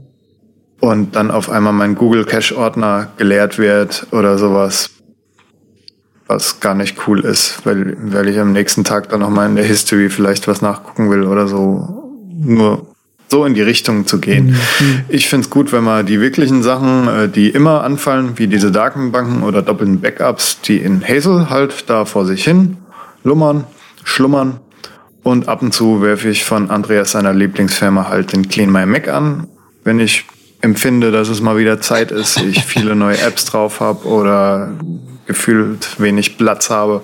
[0.80, 4.90] und dann auf einmal mein Google Cache Ordner geleert wird oder sowas,
[6.26, 9.64] was gar nicht cool ist, weil, weil ich am nächsten Tag dann nochmal in der
[9.64, 12.04] History vielleicht was nachgucken will oder so.
[12.40, 12.86] Nur
[13.30, 14.56] so in die Richtung zu gehen.
[14.80, 15.00] Mhm.
[15.08, 18.70] Ich finde es gut, wenn man die wirklichen Sachen, äh, die immer anfallen, wie diese
[18.70, 22.78] Datenbanken oder doppelten Backups, die in Hazel halt da vor sich hin
[23.24, 23.64] lummern,
[24.04, 24.60] schlummern.
[25.22, 29.08] Und ab und zu werfe ich von Andreas seiner Lieblingsfirma halt den Clean My Mac
[29.08, 29.46] an,
[29.88, 30.26] wenn ich
[30.60, 34.74] empfinde, dass es mal wieder Zeit ist, ich viele neue Apps drauf habe oder
[35.26, 37.00] gefühlt wenig Platz habe.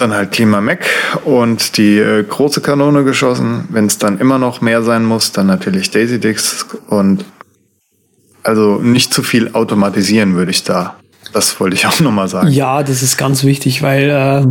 [0.00, 0.84] Dann halt Klima Mac
[1.24, 3.68] und die äh, große Kanone geschossen.
[3.70, 7.24] Wenn es dann immer noch mehr sein muss, dann natürlich Daisy Dix und
[8.42, 10.96] also nicht zu viel automatisieren würde ich da.
[11.32, 12.48] Das wollte ich auch nochmal sagen.
[12.48, 14.44] Ja, das ist ganz wichtig, weil äh,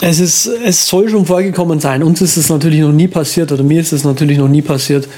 [0.00, 2.02] es ist, es soll schon vorgekommen sein.
[2.02, 5.08] Uns ist es natürlich noch nie passiert oder mir ist es natürlich noch nie passiert,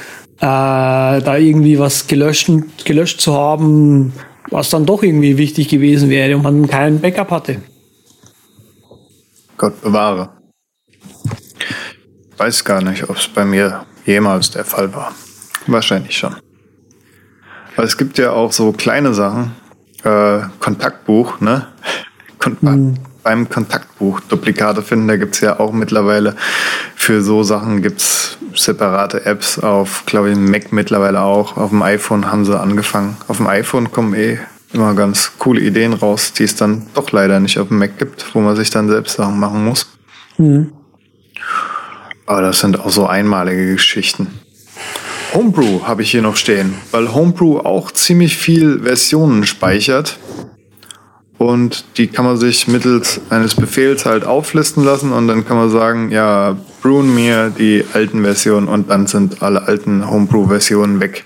[0.40, 2.50] da irgendwie was gelöscht,
[2.84, 4.12] gelöscht zu haben,
[4.50, 7.62] was dann doch irgendwie wichtig gewesen wäre und man keinen Backup hatte.
[9.56, 10.30] Gott bewahre.
[12.38, 15.12] Weiß gar nicht, ob es bei mir jemals der Fall war.
[15.66, 16.36] Wahrscheinlich schon.
[17.76, 19.52] Weil es gibt ja auch so kleine Sachen.
[20.02, 21.66] Äh, Kontaktbuch, ne?
[22.38, 25.08] Kon mhm beim Kontaktbuch Duplikate finden.
[25.08, 26.36] Da gibt's ja auch mittlerweile
[26.94, 31.56] für so Sachen gibt's separate Apps auf, glaube ich, Mac mittlerweile auch.
[31.56, 33.16] Auf dem iPhone haben sie angefangen.
[33.28, 34.38] Auf dem iPhone kommen eh
[34.72, 38.34] immer ganz coole Ideen raus, die es dann doch leider nicht auf dem Mac gibt,
[38.34, 39.86] wo man sich dann selbst Sachen machen muss.
[40.38, 40.72] Mhm.
[42.26, 44.28] Aber das sind auch so einmalige Geschichten.
[45.34, 50.18] Homebrew habe ich hier noch stehen, weil Homebrew auch ziemlich viel Versionen speichert
[51.40, 55.70] und die kann man sich mittels eines Befehls halt auflisten lassen und dann kann man
[55.70, 61.24] sagen, ja, brewen mir die alten Versionen und dann sind alle alten Homebrew-Versionen weg.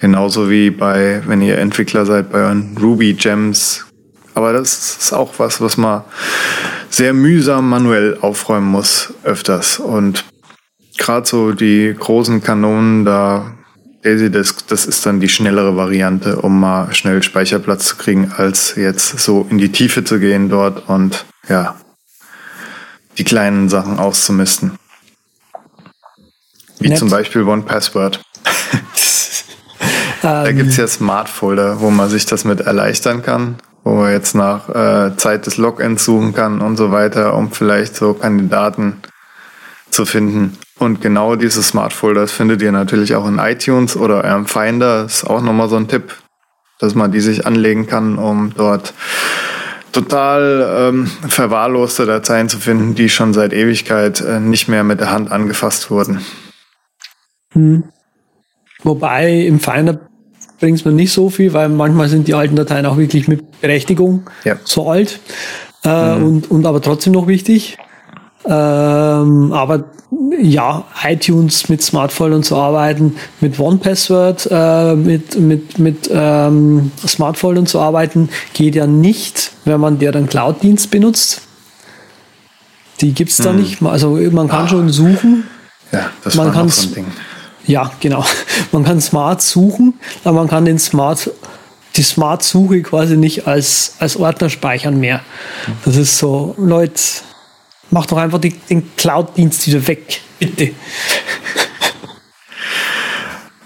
[0.00, 3.86] Genauso wie bei, wenn ihr Entwickler seid, bei euren Ruby Gems.
[4.34, 6.02] Aber das ist auch was, was man
[6.90, 9.78] sehr mühsam manuell aufräumen muss, öfters.
[9.78, 10.24] Und
[10.98, 13.52] gerade so die großen Kanonen, da
[14.02, 19.20] Laserdisc, das ist dann die schnellere Variante, um mal schnell Speicherplatz zu kriegen, als jetzt
[19.20, 21.76] so in die Tiefe zu gehen dort und ja,
[23.16, 24.72] die kleinen Sachen auszumisten.
[26.80, 26.98] Wie Nett.
[26.98, 28.20] zum Beispiel One Password.
[30.22, 30.56] da ähm.
[30.56, 33.56] gibt's ja Smart Folder, wo man sich das mit erleichtern kann.
[33.84, 37.94] wo man jetzt nach äh, Zeit des Logins suchen kann und so weiter, um vielleicht
[37.94, 39.00] so Kandidaten
[39.90, 40.58] zu finden.
[40.78, 45.04] Und genau diese Smart Folders findet ihr natürlich auch in iTunes oder eurem Finder.
[45.04, 46.14] Das ist auch nochmal so ein Tipp,
[46.78, 48.94] dass man die sich anlegen kann, um dort
[49.92, 55.10] total ähm, verwahrloste Dateien zu finden, die schon seit Ewigkeit äh, nicht mehr mit der
[55.10, 56.20] Hand angefasst wurden.
[57.52, 57.84] Hm.
[58.82, 60.00] Wobei im Finder
[60.58, 63.60] bringt es mir nicht so viel, weil manchmal sind die alten Dateien auch wirklich mit
[63.60, 64.56] Berechtigung ja.
[64.64, 65.20] so alt
[65.84, 66.24] äh, mhm.
[66.24, 67.76] und, und aber trotzdem noch wichtig.
[68.44, 69.84] Ähm, aber
[70.40, 77.78] ja, iTunes mit Smartphone zu arbeiten, mit OnePassword, äh, mit, mit, mit ähm, Smartphone zu
[77.80, 81.42] arbeiten, geht ja nicht, wenn man deren Cloud-Dienst benutzt.
[83.00, 83.56] Die gibt's da hm.
[83.56, 83.82] nicht.
[83.82, 84.68] Also man kann ah.
[84.68, 85.44] schon suchen.
[85.92, 87.06] Ja, das man war so ein Ding.
[87.66, 88.24] Ja, genau.
[88.72, 91.30] Man kann Smart suchen, aber man kann den Smart
[91.96, 95.20] die Smart-Suche quasi nicht als, als Ordner speichern mehr.
[95.84, 97.00] Das ist so, Leute,
[97.92, 100.70] Mach doch einfach die, den Cloud-Dienst wieder weg, bitte.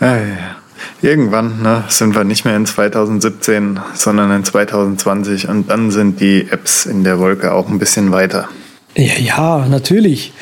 [0.00, 0.56] Ja, ja.
[1.00, 6.48] Irgendwann ne, sind wir nicht mehr in 2017, sondern in 2020 und dann sind die
[6.50, 8.48] Apps in der Wolke auch ein bisschen weiter.
[8.96, 10.32] Ja, ja natürlich.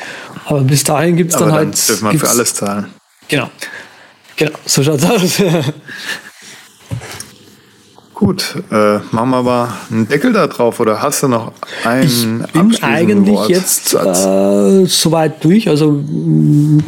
[0.45, 1.89] Aber bis dahin gibt es dann, dann halt.
[1.89, 2.87] Dürfen wir für alles zahlen.
[3.27, 3.51] Genau.
[4.35, 5.41] Genau, so schaut's aus.
[8.15, 11.51] Gut, äh, machen wir aber einen Deckel da drauf oder hast du noch
[11.83, 15.67] einen Ich bin eigentlich Wort, jetzt äh, soweit durch.
[15.67, 16.79] Also mm,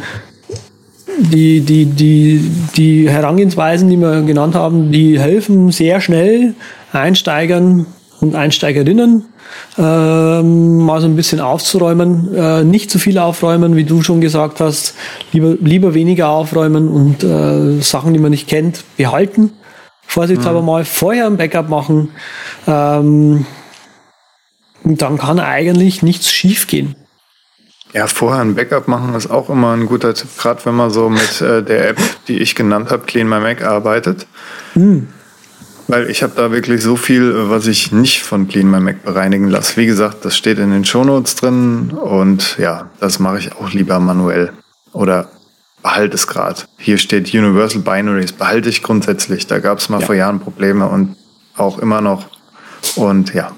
[1.18, 6.54] die, die, die, die Herangehensweisen, die wir genannt haben, die helfen sehr schnell
[6.92, 7.84] Einsteigern
[8.20, 9.26] und Einsteigerinnen
[9.76, 12.34] ähm, mal so ein bisschen aufzuräumen.
[12.34, 14.94] Äh, nicht zu viel aufräumen, wie du schon gesagt hast.
[15.32, 19.52] Lieber, lieber weniger aufräumen und äh, Sachen, die man nicht kennt, behalten
[20.08, 20.66] vorsichtshalber mhm.
[20.66, 22.10] mal vorher ein Backup machen.
[22.66, 23.46] Ähm,
[24.82, 26.96] dann kann eigentlich nichts schief gehen.
[27.92, 31.08] Ja, vorher ein Backup machen ist auch immer ein guter Tipp, gerade wenn man so
[31.08, 34.26] mit äh, der App, die ich genannt habe, Clean My Mac arbeitet.
[34.74, 35.08] Mhm.
[35.86, 39.48] Weil ich habe da wirklich so viel, was ich nicht von Clean My Mac bereinigen
[39.48, 39.76] lasse.
[39.78, 43.98] Wie gesagt, das steht in den Shownotes drin und ja, das mache ich auch lieber
[44.00, 44.52] manuell.
[44.92, 45.30] Oder
[45.82, 46.62] behalte es gerade.
[46.78, 49.46] Hier steht Universal Binaries, behalte ich grundsätzlich.
[49.46, 50.06] Da gab es mal ja.
[50.06, 51.16] vor Jahren Probleme und
[51.56, 52.26] auch immer noch.
[52.96, 53.52] Und ja.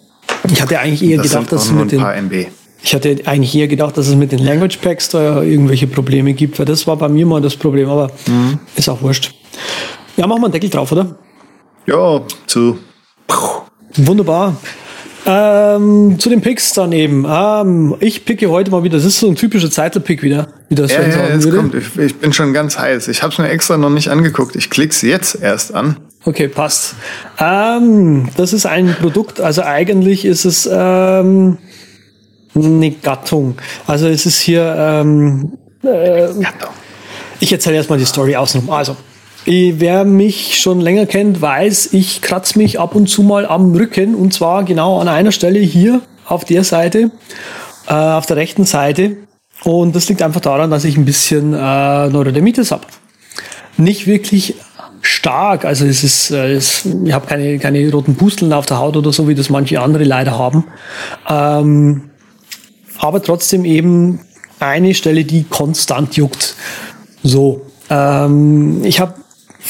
[0.51, 2.47] Ich hatte eigentlich eher das gedacht, dass es mit den, MB.
[2.83, 6.59] Ich hatte eigentlich eher gedacht, dass es mit den Language Packs da irgendwelche Probleme gibt,
[6.59, 8.59] weil das war bei mir mal das Problem, aber mhm.
[8.77, 9.35] ist auch wurscht.
[10.17, 11.17] Ja, machen wir einen Deckel drauf, oder?
[11.87, 12.79] Ja, zu.
[13.97, 14.57] Wunderbar.
[15.27, 17.27] Ähm, zu den Picks dann eben.
[17.29, 20.93] Ähm, ich picke heute mal wieder, das ist so ein typischer Zeitler-Pick wieder, wie das
[20.93, 21.57] ja, ja, sagen würde.
[21.57, 21.75] Kommt.
[21.75, 23.09] Ich, ich, bin schon ganz heiß.
[23.09, 24.57] Ich habe es mir extra noch nicht angeguckt.
[24.57, 25.97] Ich klick's jetzt erst an.
[26.25, 26.95] Okay, passt.
[27.39, 31.59] Ähm, das ist ein Produkt, also eigentlich ist es ähm,
[32.55, 33.57] eine Gattung.
[33.87, 35.53] Also es ist hier ähm,
[35.83, 36.29] äh,
[37.41, 38.71] ich erzähle erstmal die Story außenrum.
[38.71, 38.97] Also,
[39.47, 44.15] Wer mich schon länger kennt, weiß, ich kratze mich ab und zu mal am Rücken
[44.15, 47.11] und zwar genau an einer Stelle hier auf der Seite,
[47.89, 49.17] äh, auf der rechten Seite.
[49.65, 52.87] Und das liegt einfach daran, dass ich ein bisschen äh, Neurodermitis habe.
[53.77, 54.57] Nicht wirklich
[55.03, 58.97] stark, also es ist, äh, es, ich habe keine, keine roten Pusteln auf der Haut
[58.97, 60.65] oder so, wie das manche andere leider haben.
[61.29, 62.11] Ähm,
[62.99, 64.21] aber trotzdem eben
[64.59, 66.55] eine Stelle, die konstant juckt.
[67.23, 69.15] So, ähm, ich habe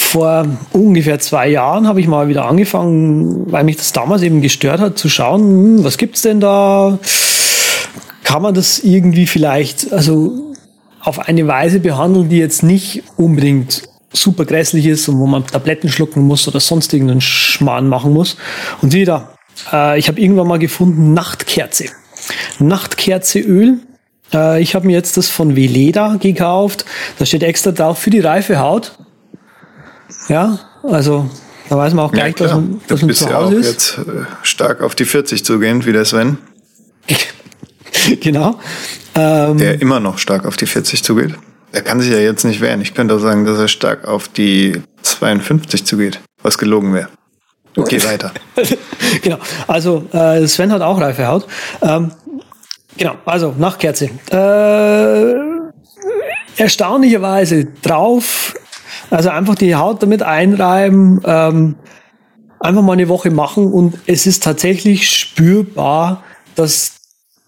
[0.00, 4.80] vor ungefähr zwei Jahren habe ich mal wieder angefangen, weil mich das damals eben gestört
[4.80, 6.98] hat, zu schauen, hm, was gibt's denn da?
[8.24, 10.52] Kann man das irgendwie vielleicht, also
[11.00, 13.82] auf eine Weise behandeln, die jetzt nicht unbedingt
[14.12, 18.36] super grässlich ist und wo man Tabletten schlucken muss oder sonst irgendeinen Schmarrn machen muss.
[18.82, 19.34] Und wieder,
[19.72, 21.86] äh, ich habe irgendwann mal gefunden Nachtkerze.
[22.58, 23.78] Nachtkerzeöl.
[24.32, 26.84] Äh, ich habe mir jetzt das von Veleda gekauft.
[27.18, 28.98] Da steht extra drauf für die reife Haut.
[30.28, 31.28] Ja, also
[31.68, 33.66] da weiß man auch gleich, ja, dass man, dass man zu Hause ja auch ist.
[33.66, 36.38] jetzt äh, stark auf die 40 zugehend, wie der Sven.
[38.20, 38.58] genau.
[39.14, 41.34] Ähm, der immer noch stark auf die 40 zugeht.
[41.72, 42.80] Er kann sich ja jetzt nicht wehren.
[42.80, 47.08] Ich könnte auch sagen, dass er stark auf die 52 zugeht, was gelogen wäre.
[47.76, 48.32] Okay, weiter.
[49.22, 49.38] genau.
[49.68, 51.46] Also äh, Sven hat auch reife Haut.
[51.82, 52.10] Ähm,
[52.96, 54.10] genau, also Nachtkerze.
[54.30, 55.50] Äh,
[56.60, 58.54] erstaunlicherweise drauf
[59.10, 61.76] also einfach die Haut damit einreiben, ähm,
[62.60, 66.22] einfach mal eine Woche machen und es ist tatsächlich spürbar,
[66.54, 66.96] dass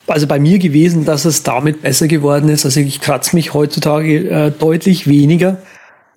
[0.07, 2.65] also bei mir gewesen, dass es damit besser geworden ist.
[2.65, 5.59] Also ich kratze mich heutzutage äh, deutlich weniger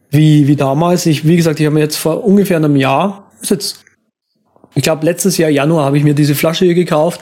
[0.09, 1.05] wie, wie damals.
[1.05, 3.85] Ich, wie gesagt, ich habe mir jetzt vor ungefähr einem Jahr, ist jetzt
[4.77, 7.21] ich glaube, letztes Jahr Januar habe ich mir diese Flasche hier gekauft.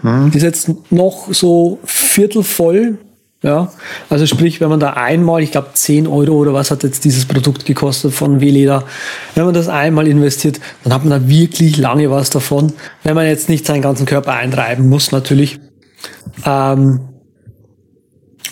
[0.00, 0.30] Hm.
[0.30, 2.98] Die ist jetzt noch so viertel voll.
[3.44, 3.70] Ja,
[4.08, 7.26] also sprich, wenn man da einmal, ich glaube 10 Euro oder was hat jetzt dieses
[7.26, 8.84] Produkt gekostet von Weleda,
[9.34, 12.72] wenn man das einmal investiert, dann hat man da wirklich lange was davon,
[13.02, 15.60] wenn man jetzt nicht seinen ganzen Körper eintreiben muss natürlich.
[16.46, 17.00] Ähm,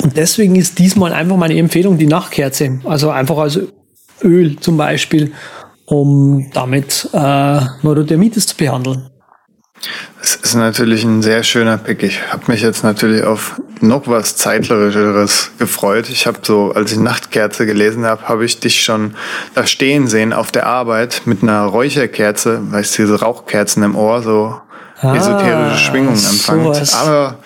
[0.02, 3.60] und deswegen ist diesmal einfach meine Empfehlung die Nachtkerze, also einfach als
[4.22, 5.32] Öl zum Beispiel,
[5.86, 9.08] um damit äh, Neurodermitis zu behandeln.
[10.20, 12.02] Es ist natürlich ein sehr schöner Pick.
[12.02, 16.08] Ich habe mich jetzt natürlich auf noch was zeitlerischeres gefreut.
[16.08, 19.14] Ich habe so, als ich Nachtkerze gelesen habe, habe ich dich schon
[19.54, 24.22] da stehen sehen auf der Arbeit mit einer Räucherkerze, weißt du, diese Rauchkerzen im Ohr,
[24.22, 24.60] so
[25.00, 26.72] ah, esoterische Schwingungen empfangen.
[27.00, 27.38] Aber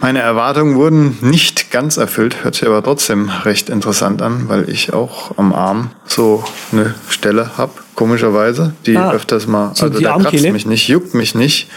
[0.00, 4.92] meine Erwartungen wurden nicht ganz erfüllt, hört sich aber trotzdem recht interessant an, weil ich
[4.92, 10.18] auch am Arm so eine Stelle habe, komischerweise, die ah, öfters mal, so also da
[10.18, 11.70] kratzt mich nicht, juckt mich nicht,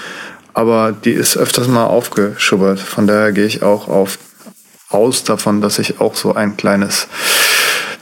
[0.60, 2.82] aber die ist öfters mal aufgeschubbert.
[2.82, 4.20] Von daher gehe ich auch auf
[4.90, 7.08] aus davon, dass ich auch so ein kleines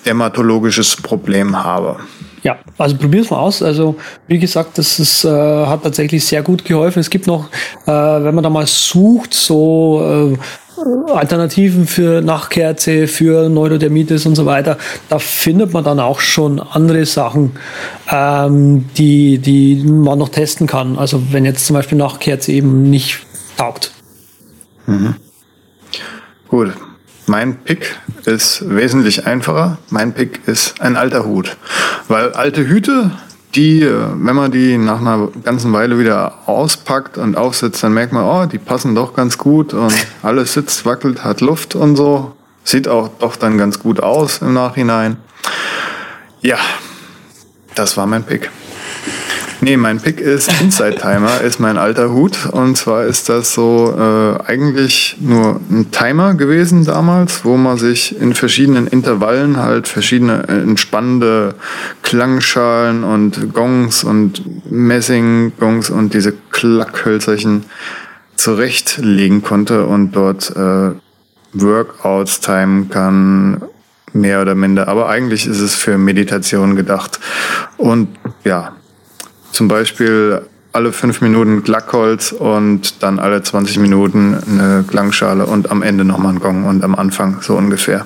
[0.05, 1.97] dermatologisches Problem habe.
[2.41, 3.62] Ja, also probier es mal aus.
[3.62, 3.95] Also
[4.28, 6.99] wie gesagt, das ist, äh, hat tatsächlich sehr gut geholfen.
[6.99, 7.47] Es gibt noch,
[7.86, 10.38] äh, wenn man da mal sucht, so äh,
[10.78, 14.78] Alternativen für Nachtkerze, für Neurodermitis und so weiter,
[15.10, 17.54] da findet man dann auch schon andere Sachen,
[18.12, 20.98] ähm, die, die man noch testen kann.
[20.98, 23.20] Also wenn jetzt zum Beispiel Nachtkerze eben nicht
[23.58, 23.92] taugt.
[24.86, 25.16] Mhm.
[26.48, 26.74] Gut,
[27.26, 29.80] mein Pick ist wesentlich einfacher.
[29.90, 31.58] Mein Pick ist ein alter Hut.
[32.08, 33.12] Weil alte Hüte,
[33.58, 38.14] die, äh, wenn man die nach einer ganzen Weile wieder auspackt und aufsetzt, dann merkt
[38.14, 42.34] man, oh, die passen doch ganz gut und alles sitzt, wackelt, hat Luft und so.
[42.64, 45.18] Sieht auch doch dann ganz gut aus im Nachhinein.
[46.41, 46.58] Ja,
[47.76, 48.49] das war mein Pick.
[49.60, 52.45] Nee, mein Pick ist Inside Timer, ist mein alter Hut.
[52.51, 58.20] Und zwar ist das so äh, eigentlich nur ein Timer gewesen damals, wo man sich
[58.22, 61.55] in verschiedenen Intervallen halt verschiedene äh, entspannende
[62.03, 67.66] Klangschalen und Gongs und Messing-Gongs und diese Klackhölzerchen
[68.36, 70.91] zurechtlegen konnte und dort äh,
[71.53, 73.64] Workouts timen kann,
[74.14, 74.88] mehr oder minder.
[74.88, 77.20] Aber eigentlich ist es für Meditation gedacht.
[77.78, 78.10] Und
[78.43, 78.76] ja,
[79.58, 85.82] zum Beispiel alle fünf Minuten Glackholz und dann alle 20 Minuten eine Klangschale und am
[85.82, 88.05] Ende nochmal ein Gong und am Anfang so ungefähr.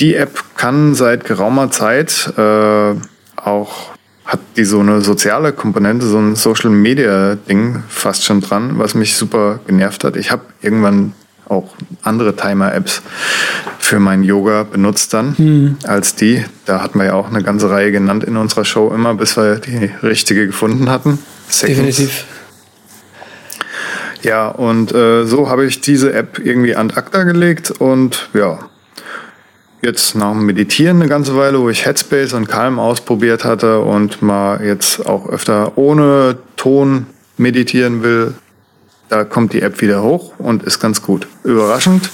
[0.00, 2.94] Die App kann seit geraumer Zeit äh,
[3.36, 8.80] auch hat die so eine soziale Komponente, so ein Social Media Ding fast schon dran,
[8.80, 10.16] was mich super genervt hat.
[10.16, 11.12] Ich habe irgendwann
[11.48, 13.02] auch andere Timer-Apps
[13.78, 15.76] für mein Yoga benutzt dann hm.
[15.84, 16.44] als die.
[16.64, 19.56] Da hatten wir ja auch eine ganze Reihe genannt in unserer Show immer, bis wir
[19.56, 21.18] die richtige gefunden hatten.
[21.48, 21.96] Seconds.
[21.96, 22.24] Definitiv.
[24.22, 28.58] Ja, und äh, so habe ich diese App irgendwie an acta gelegt und ja,
[29.82, 34.22] jetzt nach dem Meditieren eine ganze Weile, wo ich Headspace und Calm ausprobiert hatte und
[34.22, 38.34] mal jetzt auch öfter ohne Ton meditieren will,
[39.08, 41.26] da kommt die App wieder hoch und ist ganz gut.
[41.44, 42.10] Überraschend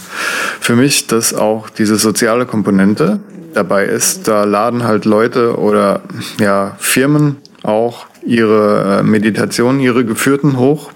[0.60, 3.20] für mich, dass auch diese soziale Komponente
[3.54, 4.28] dabei ist.
[4.28, 6.02] Da laden halt Leute oder
[6.38, 10.90] ja, Firmen auch ihre äh, Meditationen, ihre geführten hoch.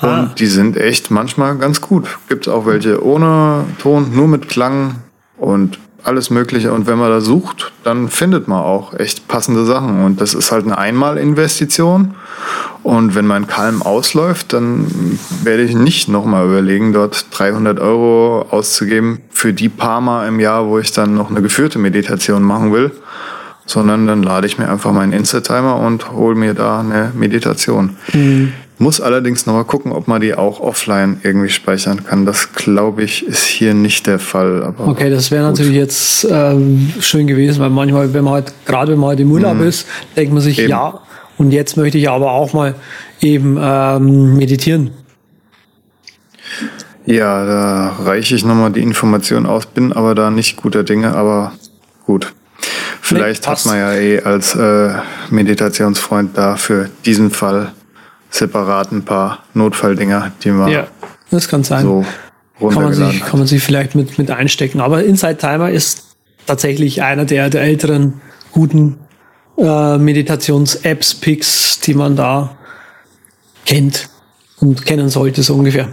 [0.00, 0.34] Und ah.
[0.38, 2.06] die sind echt manchmal ganz gut.
[2.28, 4.96] Gibt auch welche ohne Ton, nur mit Klang
[5.38, 6.72] und alles Mögliche.
[6.72, 10.04] Und wenn man da sucht, dann findet man auch echt passende Sachen.
[10.04, 12.14] Und das ist halt eine Einmalinvestition.
[12.82, 19.20] Und wenn mein Kalm ausläuft, dann werde ich nicht nochmal überlegen, dort 300 Euro auszugeben
[19.30, 22.92] für die paar Mal im Jahr, wo ich dann noch eine geführte Meditation machen will.
[23.66, 27.96] Sondern dann lade ich mir einfach meinen Insta-Timer und hole mir da eine Meditation.
[28.12, 28.52] Mhm.
[28.78, 32.26] Muss allerdings nochmal gucken, ob man die auch offline irgendwie speichern kann.
[32.26, 34.74] Das glaube ich ist hier nicht der Fall.
[34.78, 38.98] okay, das wäre natürlich jetzt ähm, schön gewesen, weil manchmal, wenn man halt, gerade wenn
[38.98, 39.68] man halt im Urlaub mhm.
[39.68, 40.70] ist, denkt man sich, eben.
[40.70, 41.00] ja,
[41.38, 42.74] und jetzt möchte ich aber auch mal
[43.20, 44.90] eben ähm, meditieren.
[47.06, 51.52] Ja, da reiche ich nochmal die Information aus, bin aber da nicht guter Dinge, aber
[52.06, 52.32] gut.
[53.00, 54.94] Vielleicht nee, hat man ja eh als äh,
[55.30, 57.72] Meditationsfreund da für diesen Fall
[58.34, 60.88] separat ein paar Notfalldinger, die man ja,
[61.30, 61.84] das kann sein.
[61.84, 62.04] so
[62.60, 64.80] kann man sich, kann man sich vielleicht mit, mit einstecken.
[64.80, 66.16] Aber Inside Timer ist
[66.46, 68.20] tatsächlich einer der, der älteren
[68.52, 68.98] guten
[69.56, 72.56] äh, Meditations-Apps, Picks, die man da
[73.66, 74.08] kennt
[74.58, 75.88] und kennen sollte, so ungefähr.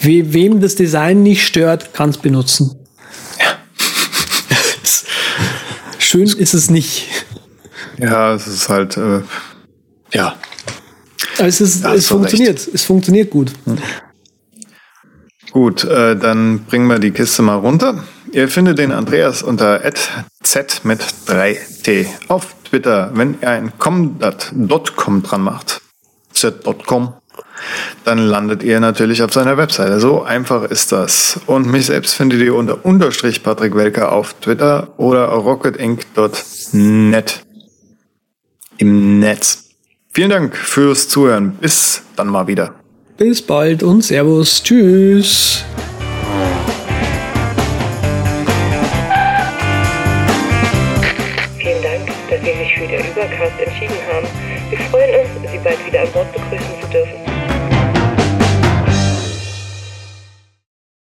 [0.00, 2.76] We wem das Design nicht stört, kann es benutzen.
[3.38, 3.58] Ja.
[5.98, 7.08] Schön ist es nicht.
[7.98, 9.22] Ja, es ist halt äh,
[10.12, 10.36] Ja.
[11.38, 12.58] Es, ist, es funktioniert.
[12.58, 12.74] Recht.
[12.74, 13.52] Es funktioniert gut.
[13.64, 13.78] Hm.
[15.52, 18.04] Gut, äh, dann bringen wir die Kiste mal runter.
[18.32, 19.80] Ihr findet den Andreas unter
[20.42, 23.10] z mit 3t auf Twitter.
[23.14, 25.80] Wenn ihr ein com.com dran macht,
[26.32, 27.14] z.com,
[28.04, 30.00] dann landet ihr natürlich auf seiner Webseite.
[30.00, 31.40] So einfach ist das.
[31.46, 37.40] Und mich selbst findet ihr unter unterstrich Patrick Welker auf Twitter oder rocketinc.net
[38.76, 39.67] im Netz.
[40.18, 41.52] Vielen Dank fürs Zuhören.
[41.60, 42.74] Bis dann mal wieder.
[43.18, 44.60] Bis bald und Servus.
[44.64, 45.64] Tschüss.